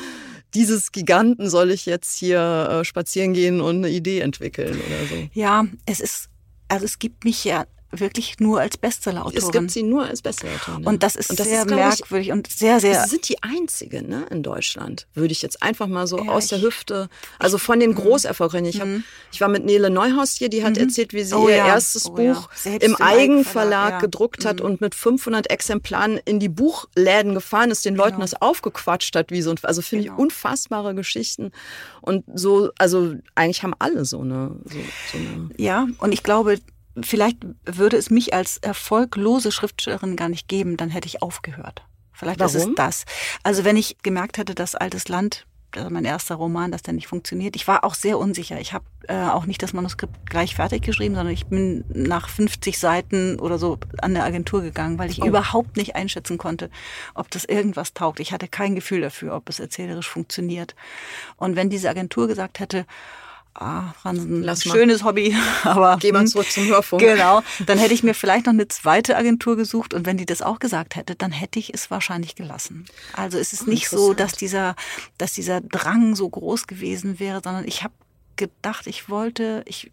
[0.54, 5.30] dieses Giganten soll ich jetzt hier äh, spazieren gehen und eine Idee entwickeln oder so?
[5.34, 6.30] Ja, es ist,
[6.68, 9.38] also es gibt mich ja wirklich nur als Bestsellerautorin.
[9.38, 10.86] Es gibt sie nur als Bestsellerautorin.
[10.86, 13.04] Und das ist und das sehr ist, merkwürdig ich, und sehr, sehr.
[13.04, 16.48] Sie sind die einzige ne, in Deutschland, würde ich jetzt einfach mal so ja, aus
[16.48, 17.10] der Hüfte.
[17.40, 17.96] Also von den mhm.
[17.96, 18.68] Großerfolgreichen.
[18.68, 19.04] Ich, hab, mhm.
[19.32, 20.84] ich war mit Nele Neuhaus hier, die hat mhm.
[20.84, 21.68] erzählt, wie sie oh, ihr ja.
[21.68, 22.72] erstes oh, Buch ja.
[22.80, 24.00] im Eigenverlag ja.
[24.00, 28.24] gedruckt hat und mit 500 Exemplaren in die Buchläden gefahren ist, den Leuten genau.
[28.24, 30.16] das aufgequatscht hat, wie so ein, also finde genau.
[30.16, 31.52] ich unfassbare Geschichten.
[32.02, 34.78] Und so, also eigentlich haben alle so eine, so,
[35.12, 35.50] so eine.
[35.58, 36.60] Ja, und ich glaube,
[37.02, 41.84] vielleicht würde es mich als erfolglose Schriftstellerin gar nicht geben, dann hätte ich aufgehört.
[42.14, 42.56] Vielleicht Warum?
[42.56, 43.06] ist es das.
[43.44, 45.46] Also wenn ich gemerkt hätte, dass Altes Land
[45.76, 47.56] also mein erster Roman, dass der nicht funktioniert.
[47.56, 48.60] Ich war auch sehr unsicher.
[48.60, 52.80] Ich habe äh, auch nicht das Manuskript gleich fertig geschrieben, sondern ich bin nach 50
[52.80, 55.26] Seiten oder so an der Agentur gegangen, weil ich oh.
[55.26, 56.70] überhaupt nicht einschätzen konnte,
[57.14, 58.20] ob das irgendwas taugt.
[58.20, 60.76] Ich hatte kein Gefühl dafür, ob es erzählerisch funktioniert.
[61.36, 62.86] Und wenn diese Agentur gesagt hätte,
[63.58, 65.10] ah, Fransen, Lass schönes mal.
[65.10, 65.98] Hobby, aber.
[66.00, 67.02] Geh mal hm, zurück zum Hörfunk.
[67.02, 67.42] Genau.
[67.66, 70.60] Dann hätte ich mir vielleicht noch eine zweite Agentur gesucht und wenn die das auch
[70.60, 72.86] gesagt hätte, dann hätte ich es wahrscheinlich gelassen.
[73.14, 74.76] Also es ist oh, nicht so, dass dieser,
[75.18, 77.94] dass dieser Drang so groß gewesen wäre, sondern ich habe
[78.38, 79.92] gedacht, ich wollte, ich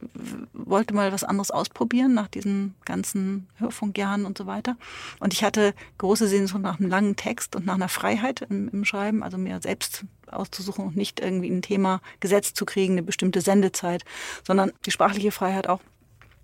[0.53, 4.77] wollte mal was anderes ausprobieren nach diesen ganzen Hörfunkjahren und so weiter.
[5.19, 8.85] Und ich hatte große Sehnsucht nach einem langen Text und nach einer Freiheit im, im
[8.85, 13.41] Schreiben, also mir selbst auszusuchen und nicht irgendwie ein Thema gesetzt zu kriegen, eine bestimmte
[13.41, 14.05] Sendezeit,
[14.47, 15.81] sondern die sprachliche Freiheit auch.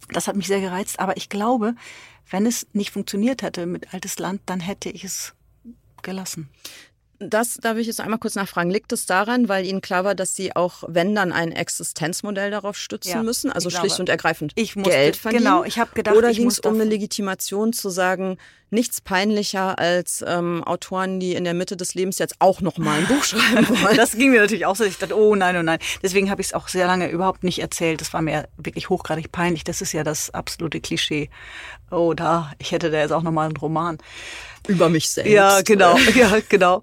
[0.08, 0.98] Das hat mich sehr gereizt.
[0.98, 1.74] Aber ich glaube,
[2.30, 5.34] wenn es nicht funktioniert hätte mit Altes Land, dann hätte ich es
[6.02, 6.48] gelassen.
[7.22, 8.70] Das darf ich jetzt einmal kurz nachfragen.
[8.70, 12.78] Liegt es daran, weil Ihnen klar war, dass Sie auch, wenn dann ein Existenzmodell darauf
[12.78, 15.44] stützen ja, müssen, also schlicht glaube, und ergreifend Geld verdienen?
[15.44, 18.38] Genau, ich habe gedacht, oder ging es um eine Legitimation zu sagen,
[18.70, 22.98] nichts peinlicher als ähm, Autoren, die in der Mitte des Lebens jetzt auch noch mal
[22.98, 23.96] ein Buch schreiben wollen.
[24.00, 24.84] Das ging mir natürlich auch so.
[24.84, 25.78] Ich dachte, oh nein, oh nein.
[26.02, 28.00] Deswegen habe ich es auch sehr lange überhaupt nicht erzählt.
[28.00, 29.64] Das war mir wirklich hochgradig peinlich.
[29.64, 31.28] Das ist ja das absolute Klischee.
[31.90, 33.98] Oh, da, ich hätte da jetzt auch noch mal einen Roman
[34.68, 35.32] über mich selbst.
[35.32, 36.82] Ja, genau, ja, genau.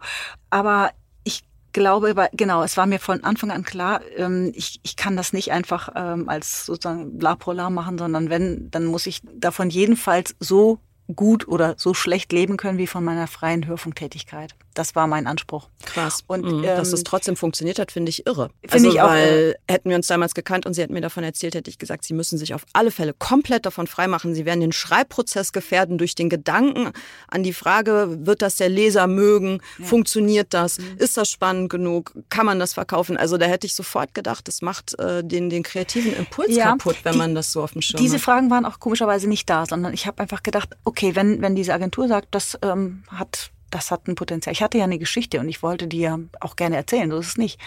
[0.50, 0.92] Aber
[1.24, 5.34] ich glaube, genau, es war mir von Anfang an klar, ähm, ich, ich kann das
[5.34, 10.36] nicht einfach ähm, als sozusagen La Polar machen, sondern wenn, dann muss ich davon jedenfalls
[10.40, 10.80] so
[11.16, 14.56] gut oder so schlecht leben können wie von meiner freien Hörfunktätigkeit.
[14.78, 15.70] Das war mein Anspruch.
[15.84, 16.24] Krass.
[16.28, 16.60] Und mhm.
[16.60, 18.52] ähm, dass es trotzdem funktioniert hat, finde ich irre.
[18.62, 19.10] Finde also, ich auch.
[19.10, 22.04] Weil hätten wir uns damals gekannt und sie hätten mir davon erzählt, hätte ich gesagt,
[22.04, 24.36] sie müssen sich auf alle Fälle komplett davon freimachen.
[24.36, 26.92] Sie werden den Schreibprozess gefährden durch den Gedanken
[27.28, 29.62] an die Frage, wird das der Leser mögen?
[29.80, 29.86] Ja.
[29.86, 30.78] Funktioniert das?
[30.78, 30.98] Mhm.
[31.00, 32.14] Ist das spannend genug?
[32.30, 33.18] Kann man das verkaufen?
[33.18, 36.98] Also da hätte ich sofort gedacht, das macht äh, den, den kreativen Impuls ja, kaputt,
[37.02, 38.22] wenn die, man das so auf dem Schirm Diese hat.
[38.22, 41.74] Fragen waren auch komischerweise nicht da, sondern ich habe einfach gedacht, okay, wenn, wenn diese
[41.74, 44.54] Agentur sagt, das ähm, hat das hat ein Potenzial.
[44.54, 47.28] Ich hatte ja eine Geschichte und ich wollte die ja auch gerne erzählen, so ist
[47.28, 47.60] es nicht.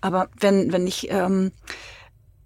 [0.00, 1.52] Aber wenn, wenn ich, ähm,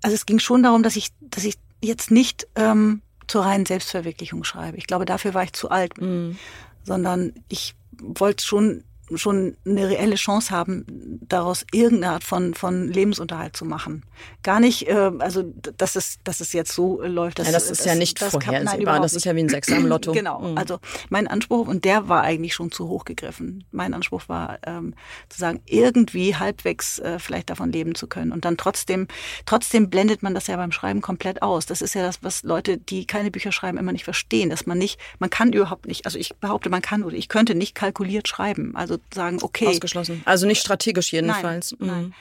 [0.02, 4.44] also es ging schon darum, dass ich, dass ich jetzt nicht ähm, zur reinen Selbstverwirklichung
[4.44, 4.76] schreibe.
[4.76, 6.00] Ich glaube, dafür war ich zu alt.
[6.00, 6.38] Mhm.
[6.82, 8.84] Sondern ich wollte schon
[9.14, 10.84] schon eine reelle Chance haben,
[11.28, 14.04] daraus irgendeine Art von, von Lebensunterhalt zu machen.
[14.42, 15.42] Gar nicht, äh, also
[15.76, 17.38] dass es, dass es jetzt so läuft.
[17.38, 19.76] Dass, ja, das ist das, ja nicht das vorhersehbar, das ist ja wie ein Sechser
[19.76, 20.12] im Lotto.
[20.14, 20.58] genau, mhm.
[20.58, 23.64] also mein Anspruch, und der war eigentlich schon zu hoch gegriffen.
[23.70, 24.94] Mein Anspruch war, ähm,
[25.28, 28.32] zu sagen, irgendwie halbwegs äh, vielleicht davon leben zu können.
[28.32, 29.08] Und dann trotzdem,
[29.46, 31.66] trotzdem blendet man das ja beim Schreiben komplett aus.
[31.66, 34.78] Das ist ja das, was Leute, die keine Bücher schreiben, immer nicht verstehen, dass man
[34.78, 38.28] nicht, man kann überhaupt nicht, also ich behaupte, man kann oder ich könnte nicht kalkuliert
[38.28, 38.76] schreiben.
[38.76, 39.66] Also sagen, okay.
[39.66, 40.22] Ausgeschlossen.
[40.24, 41.74] Also nicht strategisch jedenfalls.
[41.78, 42.05] Nein, nein.
[42.05, 42.14] Mhm.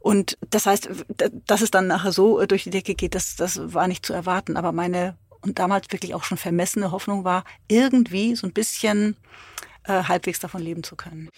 [0.00, 0.88] Und das heißt,
[1.46, 4.12] dass es dann nachher so äh, durch die Decke geht, das, das war nicht zu
[4.12, 4.56] erwarten.
[4.56, 9.16] Aber meine und damals wirklich auch schon vermessene Hoffnung war, irgendwie so ein bisschen
[9.84, 11.28] äh, halbwegs davon leben zu können.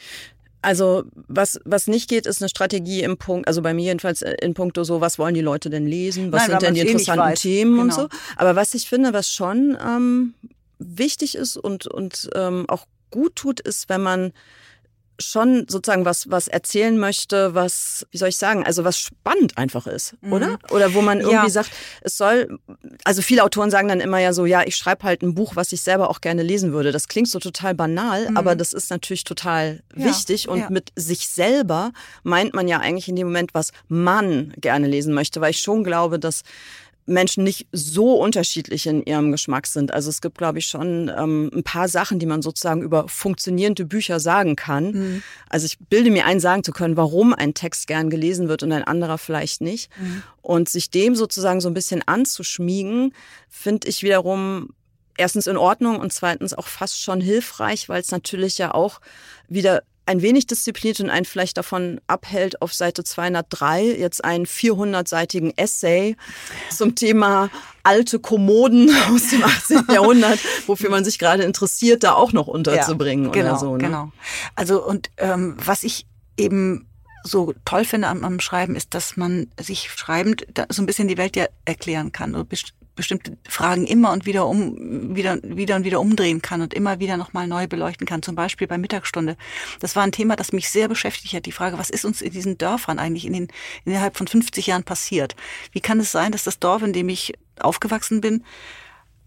[0.62, 4.34] Also was, was nicht geht, ist eine Strategie im Punkt, also bei mir jedenfalls äh,
[4.40, 6.90] in puncto so, was wollen die Leute denn lesen, was Nein, sind denn die eh
[6.90, 7.82] interessanten eh Themen genau.
[7.84, 8.09] und so.
[8.36, 10.34] Aber was ich finde, was schon ähm,
[10.78, 14.32] wichtig ist und, und ähm, auch gut tut, ist, wenn man
[15.18, 19.86] schon sozusagen was, was erzählen möchte, was, wie soll ich sagen, also was spannend einfach
[19.86, 20.32] ist, mhm.
[20.32, 20.58] oder?
[20.70, 21.50] Oder wo man irgendwie ja.
[21.50, 21.70] sagt,
[22.02, 22.58] es soll,
[23.04, 25.72] also viele Autoren sagen dann immer ja so, ja, ich schreibe halt ein Buch, was
[25.72, 26.92] ich selber auch gerne lesen würde.
[26.92, 28.36] Das klingt so total banal, mhm.
[28.36, 30.06] aber das ist natürlich total ja.
[30.06, 30.70] wichtig und ja.
[30.70, 31.92] mit sich selber
[32.22, 35.84] meint man ja eigentlich in dem Moment, was man gerne lesen möchte, weil ich schon
[35.84, 36.42] glaube, dass
[37.07, 39.92] Menschen nicht so unterschiedlich in ihrem Geschmack sind.
[39.92, 43.84] Also es gibt, glaube ich, schon ähm, ein paar Sachen, die man sozusagen über funktionierende
[43.84, 44.90] Bücher sagen kann.
[44.90, 45.22] Mhm.
[45.48, 48.72] Also ich bilde mir ein, sagen zu können, warum ein Text gern gelesen wird und
[48.72, 49.90] ein anderer vielleicht nicht.
[49.98, 50.22] Mhm.
[50.42, 53.14] Und sich dem sozusagen so ein bisschen anzuschmiegen,
[53.48, 54.70] finde ich wiederum
[55.16, 59.00] erstens in Ordnung und zweitens auch fast schon hilfreich, weil es natürlich ja auch
[59.48, 65.52] wieder ein wenig diszipliniert und einen vielleicht davon abhält, auf Seite 203 jetzt einen 400-seitigen
[65.57, 66.16] Essay
[66.70, 67.50] zum Thema
[67.82, 69.84] alte Kommoden aus dem 18.
[69.92, 73.76] Jahrhundert, wofür man sich gerade interessiert, da auch noch unterzubringen ja, genau, oder so.
[73.76, 73.84] Ne?
[73.84, 74.12] Genau.
[74.54, 76.88] Also und ähm, was ich eben
[77.22, 81.18] so toll finde am, am, Schreiben, ist, dass man sich schreibend so ein bisschen die
[81.18, 82.36] Welt ja erklären kann
[82.97, 87.16] bestimmte Fragen immer und wieder um wieder wieder und wieder umdrehen kann und immer wieder
[87.16, 88.22] nochmal neu beleuchten kann.
[88.22, 89.36] Zum Beispiel bei Mittagsstunde.
[89.80, 91.47] Das war ein Thema, das mich sehr beschäftigt hat.
[91.47, 93.49] Die Frage, was ist uns in diesen Dörfern eigentlich in den
[93.84, 95.36] innerhalb von 50 Jahren passiert?
[95.72, 98.44] Wie kann es sein, dass das Dorf, in dem ich aufgewachsen bin,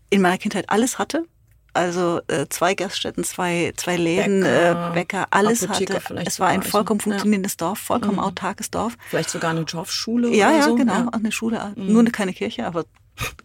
[0.09, 1.26] in meiner Kindheit alles hatte?
[1.74, 6.24] also äh, zwei Gaststätten, zwei, zwei Läden, Bäcker, äh, Bäcker alles Apotheke hatte.
[6.26, 7.67] Es war ein vollkommen funktionierendes ja.
[7.67, 8.24] Dorf, vollkommen mhm.
[8.24, 8.97] autarkes Dorf.
[9.07, 10.76] Vielleicht sogar eine Dorfschule ja, oder ja, so.
[10.76, 11.93] Genau, ja, genau, eine Schule, mhm.
[11.93, 12.86] nur keine Kirche, aber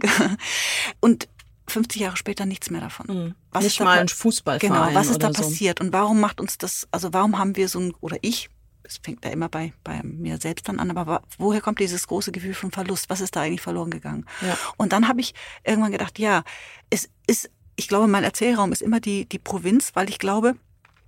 [1.01, 1.29] und
[1.68, 3.07] 50 Jahre später nichts mehr davon.
[3.07, 3.61] Mhm.
[3.62, 4.72] Nicht mal ein Fußballverein.
[4.72, 5.43] Genau, was ist da so.
[5.43, 8.51] passiert und warum macht uns das, also warum haben wir so ein, oder ich,
[8.83, 12.33] es fängt da immer bei, bei mir selbst dann an, aber woher kommt dieses große
[12.33, 13.09] Gefühl von Verlust?
[13.09, 14.27] Was ist da eigentlich verloren gegangen?
[14.43, 14.59] Ja.
[14.77, 16.45] Und dann habe ich irgendwann gedacht, ja,
[16.91, 20.57] es ist, ich glaube, mein Erzählraum ist immer die, die Provinz, weil ich glaube,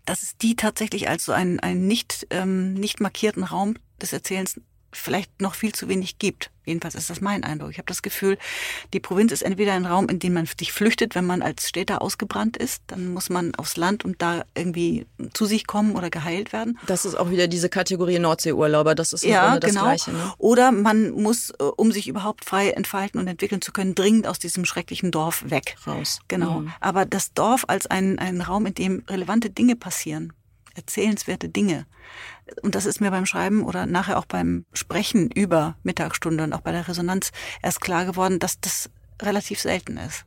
[0.06, 4.58] dass es die tatsächlich als so einen, einen nicht, ähm, nicht markierten Raum des Erzählens
[4.92, 6.50] vielleicht noch viel zu wenig gibt.
[6.64, 7.70] Jedenfalls ist das mein Eindruck.
[7.70, 8.38] Ich habe das Gefühl,
[8.92, 12.02] die Provinz ist entweder ein Raum, in den man sich flüchtet, wenn man als Städter
[12.02, 12.82] ausgebrannt ist.
[12.88, 16.78] Dann muss man aufs Land und da irgendwie zu sich kommen oder geheilt werden.
[16.86, 18.96] Das ist auch wieder diese Kategorie Nordseeurlauber.
[18.96, 19.82] Das ist ja, das genau.
[19.84, 20.10] Gleiche.
[20.10, 20.34] Ne?
[20.38, 24.40] Oder man muss, äh, um sich überhaupt frei entfalten und entwickeln zu können, dringend aus
[24.40, 25.76] diesem schrecklichen Dorf weg.
[25.86, 26.18] Raus.
[26.26, 26.60] Genau.
[26.60, 26.72] Mhm.
[26.80, 30.32] Aber das Dorf als ein, ein Raum, in dem relevante Dinge passieren,
[30.74, 31.86] erzählenswerte Dinge.
[32.62, 36.60] Und das ist mir beim Schreiben oder nachher auch beim Sprechen über Mittagsstunde und auch
[36.60, 37.32] bei der Resonanz
[37.62, 38.90] erst klar geworden, dass das
[39.20, 40.24] relativ selten ist.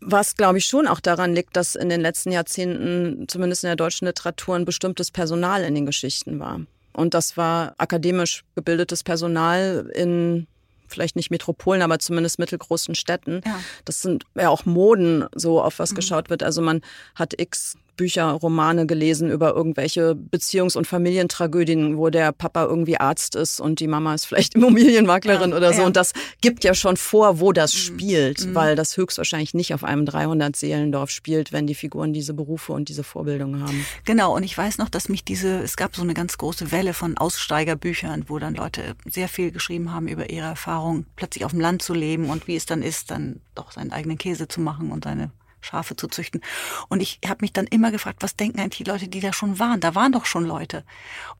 [0.00, 3.76] Was, glaube ich, schon auch daran liegt, dass in den letzten Jahrzehnten, zumindest in der
[3.76, 6.60] deutschen Literatur, ein bestimmtes Personal in den Geschichten war.
[6.92, 10.46] Und das war akademisch gebildetes Personal in
[10.88, 13.40] vielleicht nicht Metropolen, aber zumindest mittelgroßen Städten.
[13.44, 13.60] Ja.
[13.84, 15.96] Das sind ja auch Moden, so auf was mhm.
[15.96, 16.42] geschaut wird.
[16.42, 16.80] Also man
[17.14, 23.34] hat x Bücher, Romane gelesen über irgendwelche Beziehungs- und Familientragödien, wo der Papa irgendwie Arzt
[23.34, 25.80] ist und die Mama ist vielleicht Immobilienmaklerin ja, oder so.
[25.80, 25.86] Ja.
[25.86, 27.78] Und das gibt ja schon vor, wo das mhm.
[27.78, 28.54] spielt, mhm.
[28.54, 33.04] weil das höchstwahrscheinlich nicht auf einem 300-Seelendorf spielt, wenn die Figuren diese Berufe und diese
[33.04, 33.86] Vorbildungen haben.
[34.04, 34.34] Genau.
[34.34, 37.16] Und ich weiß noch, dass mich diese, es gab so eine ganz große Welle von
[37.16, 41.82] Aussteigerbüchern, wo dann Leute sehr viel geschrieben haben über ihre Erfahrung, plötzlich auf dem Land
[41.82, 45.04] zu leben und wie es dann ist, dann doch seinen eigenen Käse zu machen und
[45.04, 45.30] seine
[45.66, 46.40] Schafe zu züchten.
[46.88, 49.58] Und ich habe mich dann immer gefragt, was denken eigentlich die Leute, die da schon
[49.58, 49.80] waren?
[49.80, 50.84] Da waren doch schon Leute.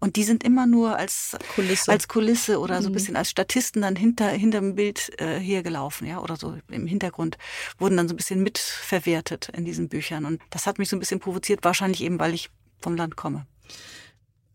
[0.01, 2.95] Und die sind immer nur als Kulisse, als Kulisse oder so ein mhm.
[2.95, 7.39] bisschen als Statisten dann hinter hinterm Bild äh, hier gelaufen, ja, oder so im Hintergrund
[7.79, 10.25] wurden dann so ein bisschen mitverwertet in diesen Büchern.
[10.25, 12.51] Und das hat mich so ein bisschen provoziert, wahrscheinlich eben, weil ich
[12.81, 13.47] vom Land komme.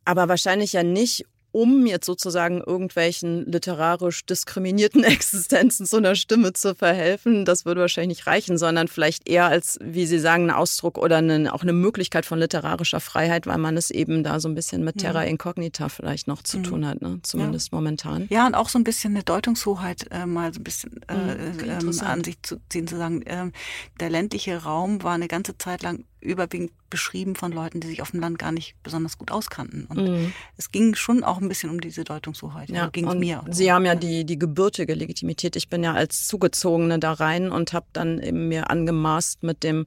[0.06, 6.76] Aber wahrscheinlich ja nicht, um jetzt sozusagen irgendwelchen literarisch diskriminierten Existenzen zu einer Stimme zu
[6.76, 7.46] verhelfen.
[7.46, 11.18] Das würde wahrscheinlich nicht reichen, sondern vielleicht eher als, wie Sie sagen, ein Ausdruck oder
[11.18, 14.84] eine, auch eine Möglichkeit von literarischer Freiheit, weil man es eben da so ein bisschen
[14.84, 16.64] mit Terra Incognita vielleicht noch zu mhm.
[16.64, 17.20] tun hat, ne?
[17.24, 17.78] zumindest ja.
[17.78, 18.28] momentan.
[18.30, 21.90] Ja, und auch so ein bisschen eine Deutungshoheit äh, mal so ein bisschen äh, mhm,
[21.90, 23.52] ähm, an sich zu ziehen, zu sagen, äh,
[24.00, 28.12] der ländliche Raum war eine ganze Zeit lang überwiegend beschrieben von Leuten, die sich auf
[28.12, 29.86] dem Land gar nicht besonders gut auskannten.
[29.86, 30.34] Und mhm.
[30.58, 32.70] es ging schon auch ein bisschen um diese Deutungshoheit.
[32.70, 33.42] Ja, ging es mir.
[33.42, 33.48] Auch.
[33.50, 35.56] Sie haben ja die, die gebürtige Legitimität.
[35.56, 39.86] Ich bin ja als Zugezogene da rein und habe dann eben mir angemaßt, mit dem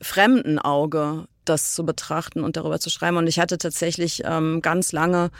[0.00, 3.18] fremden Auge das zu betrachten und darüber zu schreiben.
[3.18, 5.30] Und ich hatte tatsächlich ähm, ganz lange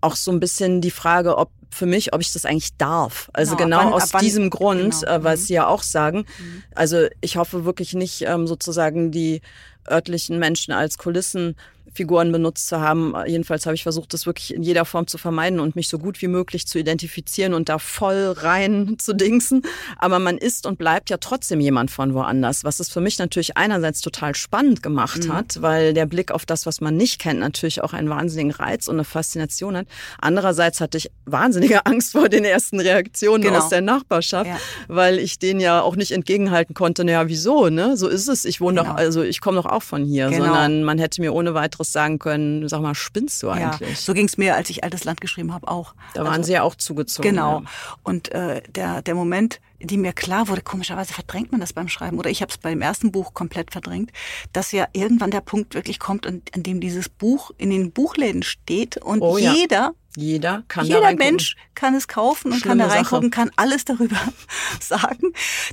[0.00, 3.30] auch so ein bisschen die Frage, ob für mich, ob ich das eigentlich darf.
[3.32, 5.12] Also genau, genau wann, aus wann, diesem Grund, genau.
[5.12, 5.40] äh, weil mhm.
[5.40, 6.18] Sie ja auch sagen.
[6.18, 6.62] Mhm.
[6.74, 9.42] Also ich hoffe wirklich nicht ähm, sozusagen die
[9.90, 11.56] örtlichen Menschen als Kulissen
[11.94, 13.14] Figuren benutzt zu haben.
[13.26, 16.20] Jedenfalls habe ich versucht, das wirklich in jeder Form zu vermeiden und mich so gut
[16.22, 19.62] wie möglich zu identifizieren und da voll rein zu dingsen.
[19.98, 23.56] Aber man ist und bleibt ja trotzdem jemand von woanders, was es für mich natürlich
[23.56, 25.32] einerseits total spannend gemacht mhm.
[25.32, 28.88] hat, weil der Blick auf das, was man nicht kennt, natürlich auch einen wahnsinnigen Reiz
[28.88, 29.86] und eine Faszination hat.
[30.20, 33.58] Andererseits hatte ich wahnsinnige Angst vor den ersten Reaktionen genau.
[33.58, 34.58] aus der Nachbarschaft, ja.
[34.88, 37.96] weil ich denen ja auch nicht entgegenhalten konnte, naja, wieso, ne?
[37.96, 38.44] So ist es.
[38.44, 38.92] Ich wohne genau.
[38.92, 40.44] doch, also ich komme doch auch von hier, genau.
[40.44, 43.88] sondern man hätte mir ohne weiteres anderes sagen können, sag mal, spinnst du eigentlich?
[43.88, 45.94] Ja, so ging es mir, als ich Altes Land geschrieben habe, auch.
[46.14, 47.30] Da waren also, Sie ja auch zugezogen.
[47.30, 47.60] Genau.
[47.60, 47.66] Ja.
[48.02, 51.88] Und äh, der, der Moment, in dem mir klar wurde, komischerweise verdrängt man das beim
[51.88, 54.10] Schreiben, oder ich habe es bei dem ersten Buch komplett verdrängt,
[54.52, 58.42] dass ja irgendwann der Punkt wirklich kommt, an, an dem dieses Buch in den Buchläden
[58.42, 59.92] steht und oh, jeder ja.
[60.18, 63.46] Jeder kann Jeder Mensch kann es kaufen und Schlimme kann da reingucken, Sache.
[63.46, 64.18] kann alles darüber
[64.80, 65.32] sagen,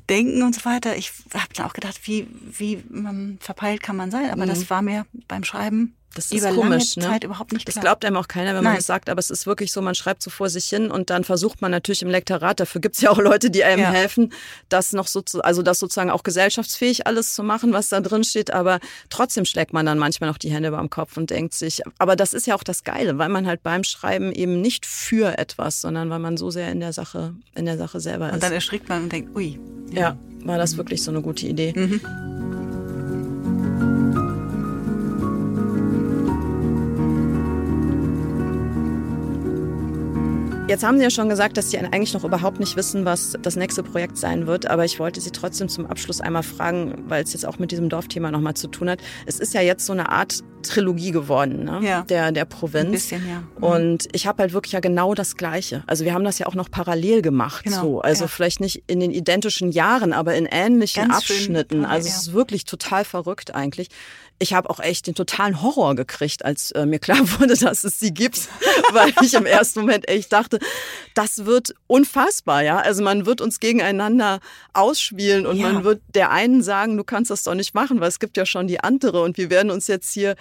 [0.10, 0.96] denken und so weiter.
[0.96, 4.30] Ich habe dann auch gedacht, wie, wie ähm, verpeilt kann man sein?
[4.30, 4.50] Aber mhm.
[4.50, 7.14] das war mir beim Schreiben das ist über komisch, lange ne?
[7.14, 7.76] Zeit überhaupt nicht klar.
[7.76, 8.64] Das glaubt einem auch keiner, wenn Nein.
[8.64, 11.10] man das sagt, aber es ist wirklich so, man schreibt so vor sich hin und
[11.10, 13.92] dann versucht man natürlich im Lektorat, dafür gibt es ja auch Leute, die einem ja.
[13.92, 14.34] helfen,
[14.70, 18.24] das noch so zu, also das sozusagen auch gesellschaftsfähig alles zu machen, was da drin
[18.24, 21.82] steht, aber trotzdem schlägt man dann manchmal noch die Hände beim Kopf und denkt sich,
[22.00, 25.38] aber das ist ja auch das Geile, weil man halt beim Schreiben eben nicht für
[25.38, 28.36] etwas, sondern weil man so sehr in der Sache, in der Sache selber ist.
[28.36, 29.60] Und dann erschrickt man und denkt, ui.
[29.92, 31.74] Ja, ja war das wirklich so eine gute Idee.
[31.76, 32.02] Mhm.
[40.68, 43.56] Jetzt haben Sie ja schon gesagt, dass Sie eigentlich noch überhaupt nicht wissen, was das
[43.56, 44.68] nächste Projekt sein wird.
[44.68, 47.88] Aber ich wollte Sie trotzdem zum Abschluss einmal fragen, weil es jetzt auch mit diesem
[47.88, 49.00] Dorfthema nochmal zu tun hat.
[49.28, 51.80] Es ist ja jetzt so eine Art Trilogie geworden, ne?
[51.84, 52.02] Ja.
[52.02, 52.88] der, der Provinz.
[52.88, 53.44] Ein bisschen, ja.
[53.58, 53.64] Mhm.
[53.64, 55.84] Und ich habe halt wirklich ja genau das Gleiche.
[55.86, 57.66] Also wir haben das ja auch noch parallel gemacht.
[57.66, 58.02] Genau, So.
[58.02, 58.28] Also ja.
[58.28, 61.82] vielleicht nicht in den identischen Jahren, aber in ähnlichen Ganz schön Abschnitten.
[61.82, 62.16] parallel, also ja.
[62.16, 63.90] es ist wirklich total verrückt eigentlich.
[64.38, 68.00] Ich habe auch echt den totalen Horror gekriegt, als äh, mir klar wurde, dass es
[68.00, 68.50] sie gibt,
[68.92, 70.60] weil ich im ersten Moment echt dachte,
[71.14, 72.78] das wird unfassbar, ja.
[72.80, 74.40] Also man wird uns gegeneinander
[74.74, 75.72] ausspielen und Ja.
[75.72, 78.46] man wird der einen sagen, du kannst das doch nicht machen, weil es gibt ja
[78.46, 80.36] schon die andere und wir werden uns jetzt hier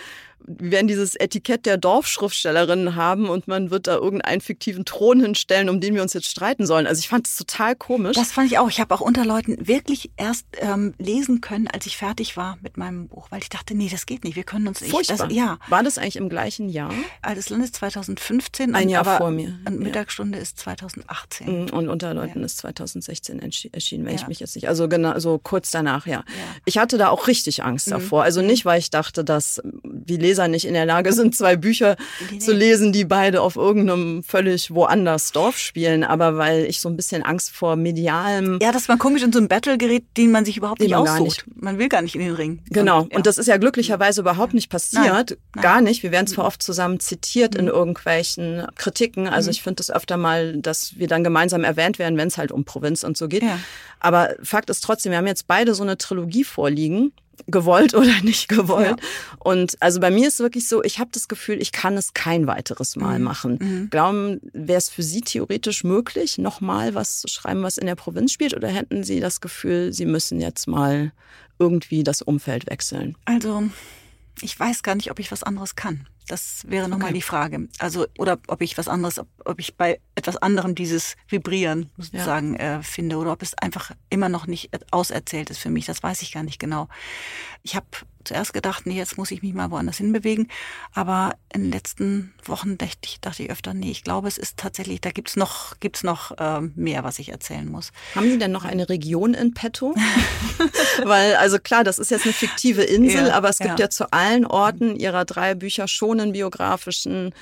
[0.47, 5.69] wir werden dieses Etikett der Dorfschriftstellerinnen haben und man wird da irgendeinen fiktiven Thron hinstellen,
[5.69, 6.87] um den wir uns jetzt streiten sollen.
[6.87, 8.17] Also ich fand es total komisch.
[8.17, 8.69] Das fand ich auch.
[8.69, 12.77] Ich habe auch unter Leuten wirklich erst ähm, lesen können, als ich fertig war mit
[12.77, 14.37] meinem Buch, weil ich dachte, nee, das geht nicht.
[14.37, 14.91] Wir können uns nicht.
[14.91, 15.29] Furchtbar.
[15.29, 16.93] Das, ja, War das eigentlich im gleichen Jahr?
[17.23, 18.75] Altes Land ist 2015.
[18.75, 19.81] Ein Jahr vor mir, Und ja.
[19.81, 21.67] Mittagsstunde ist 2018.
[21.67, 24.29] Mm, Und unter Leuten ist 2016 entschi- erschienen, wenn ich Ja.
[24.29, 24.69] mich jetzt nicht.
[24.69, 26.15] Also genau, so kurz danach, ja.
[26.15, 26.21] Ja.
[26.21, 26.61] Mhm.
[26.65, 28.23] Ich hatte da auch richtig Angst davor.
[28.23, 31.97] Also nicht, weil ich dachte, dass die Leser nicht in der Lage sind, zwei Bücher
[32.31, 36.89] Nee, zu lesen, die beide auf irgendeinem völlig woanders Dorf spielen, aber weil ich so
[36.89, 40.33] ein bisschen Angst vor medialem Ja, dass man komisch in so ein Battle gerät, den
[40.33, 41.45] man sich überhaupt nicht aussucht.
[41.55, 42.63] Man will gar nicht in den Ring.
[42.71, 43.03] Genau.
[43.03, 43.17] Und, ja.
[43.19, 45.05] Und das ist ja glücklicherweise überhaupt nicht passiert.
[45.05, 45.39] Nein, nein.
[45.55, 45.61] Mhm.
[45.61, 46.03] Gar nicht.
[46.03, 49.25] Wir werden zwar oft zusammen zitiert in irgendwelchen Kritiken.
[49.25, 49.31] Mhm.
[49.31, 52.51] Also ich finde es öfter mal, dass wir dann gemeinsam erwähnt werden, wenn es halt
[52.51, 53.45] um Provinz und so geht.
[53.45, 53.59] Ja.
[54.01, 57.13] Aber Fakt ist trotzdem, wir haben jetzt beide so eine Trilogie vorliegen.
[57.47, 59.01] Gewollt oder nicht gewollt.
[59.39, 62.47] Und also bei mir ist wirklich so, ich habe das Gefühl, ich kann es kein
[62.47, 63.25] weiteres Mal Mhm.
[63.25, 63.89] machen.
[63.91, 68.33] Glauben, wäre es für Sie theoretisch möglich, nochmal was zu schreiben, was in der Provinz
[68.33, 68.55] spielt?
[68.55, 71.13] Oder hätten Sie das Gefühl, Sie müssen jetzt mal
[71.59, 73.17] irgendwie das Umfeld wechseln?
[73.27, 73.65] Also,
[74.41, 76.09] ich weiß gar nicht, ob ich was anderes kann.
[76.27, 77.15] Das wäre nochmal Okay.
[77.15, 77.69] die Frage.
[77.79, 82.57] Also, oder ob ich was anderes, ob, ob ich bei etwas anderem dieses Vibrieren sozusagen
[82.57, 85.85] äh, finde oder ob es einfach immer noch nicht auserzählt ist für mich.
[85.85, 86.89] Das weiß ich gar nicht genau.
[87.63, 87.87] Ich habe
[88.25, 90.49] zuerst gedacht, nee, jetzt muss ich mich mal woanders hinbewegen.
[90.93, 94.57] Aber in den letzten Wochen dachte ich, dachte ich öfter, nee, ich glaube, es ist
[94.57, 97.93] tatsächlich, da gibt's noch, gibt's noch ähm, mehr, was ich erzählen muss.
[98.15, 99.95] Haben Sie denn noch eine Region in petto?
[101.05, 103.87] Weil, also klar, das ist jetzt eine fiktive Insel, Ja, aber es gibt ja.
[103.87, 107.33] ja zu allen Orten Ihrer drei Bücher schon einen biografischen äh,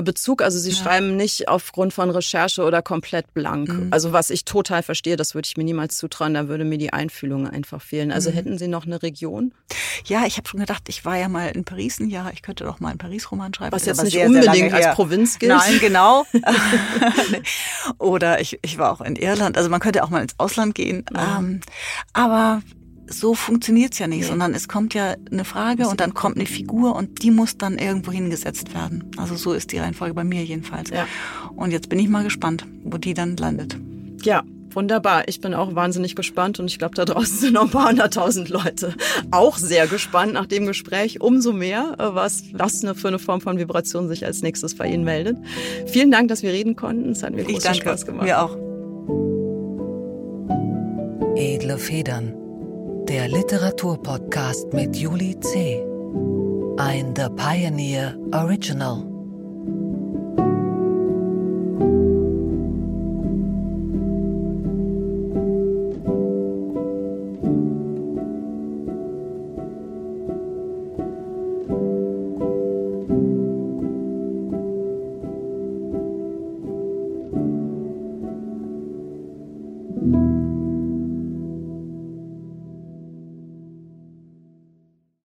[0.00, 0.40] Bezug.
[0.40, 3.68] Also Sie schreiben nicht aufgrund von Recherche oder komplett blank.
[3.68, 3.88] Mhm.
[3.90, 6.92] Also was ich total verstehe, das würde ich mir niemals zutrauen, da würde mir die
[6.92, 8.10] Einfühlung einfach fehlen.
[8.12, 8.34] Also Mhm.
[8.34, 9.52] hätten Sie noch eine Region?
[10.06, 12.64] Ja, ich habe schon gedacht, ich war ja mal in Paris ein Jahr, ich könnte
[12.64, 13.72] doch mal einen Paris-Roman schreiben.
[13.72, 14.94] Was jetzt nicht sehr, sehr unbedingt als her.
[14.94, 15.52] Provinz gilt.
[15.52, 16.24] Nein, genau.
[17.98, 19.56] Oder ich, ich war auch in Irland.
[19.56, 21.04] Also man könnte auch mal ins Ausland gehen.
[21.16, 21.60] Ähm,
[22.12, 22.62] aber
[23.08, 26.94] so funktioniert's ja nicht, sondern es kommt ja eine Frage und dann kommt eine Figur
[26.96, 29.10] und die muss dann irgendwo hingesetzt werden.
[29.16, 30.90] Also so ist die Reihenfolge bei mir jedenfalls.
[30.90, 31.06] Ja.
[31.54, 33.76] Und jetzt bin ich mal gespannt, wo die dann landet.
[34.22, 35.28] Ja, wunderbar.
[35.28, 38.48] Ich bin auch wahnsinnig gespannt und ich glaube, da draußen sind noch ein paar hunderttausend
[38.48, 38.94] Leute
[39.30, 41.20] auch sehr gespannt nach dem Gespräch.
[41.20, 44.86] Umso mehr, äh, was das eine, für eine Form von Vibration sich als nächstes bei
[44.86, 45.36] Ihnen meldet.
[45.86, 47.10] Vielen Dank, dass wir reden konnten.
[47.10, 47.80] Es hat mir Ich großen danke.
[47.80, 48.24] Spaß gemacht.
[48.24, 48.56] Mir auch.
[51.36, 52.34] Edle Federn.
[53.08, 55.84] Der Literaturpodcast mit Juli C.
[56.78, 59.11] Ein The Pioneer Original.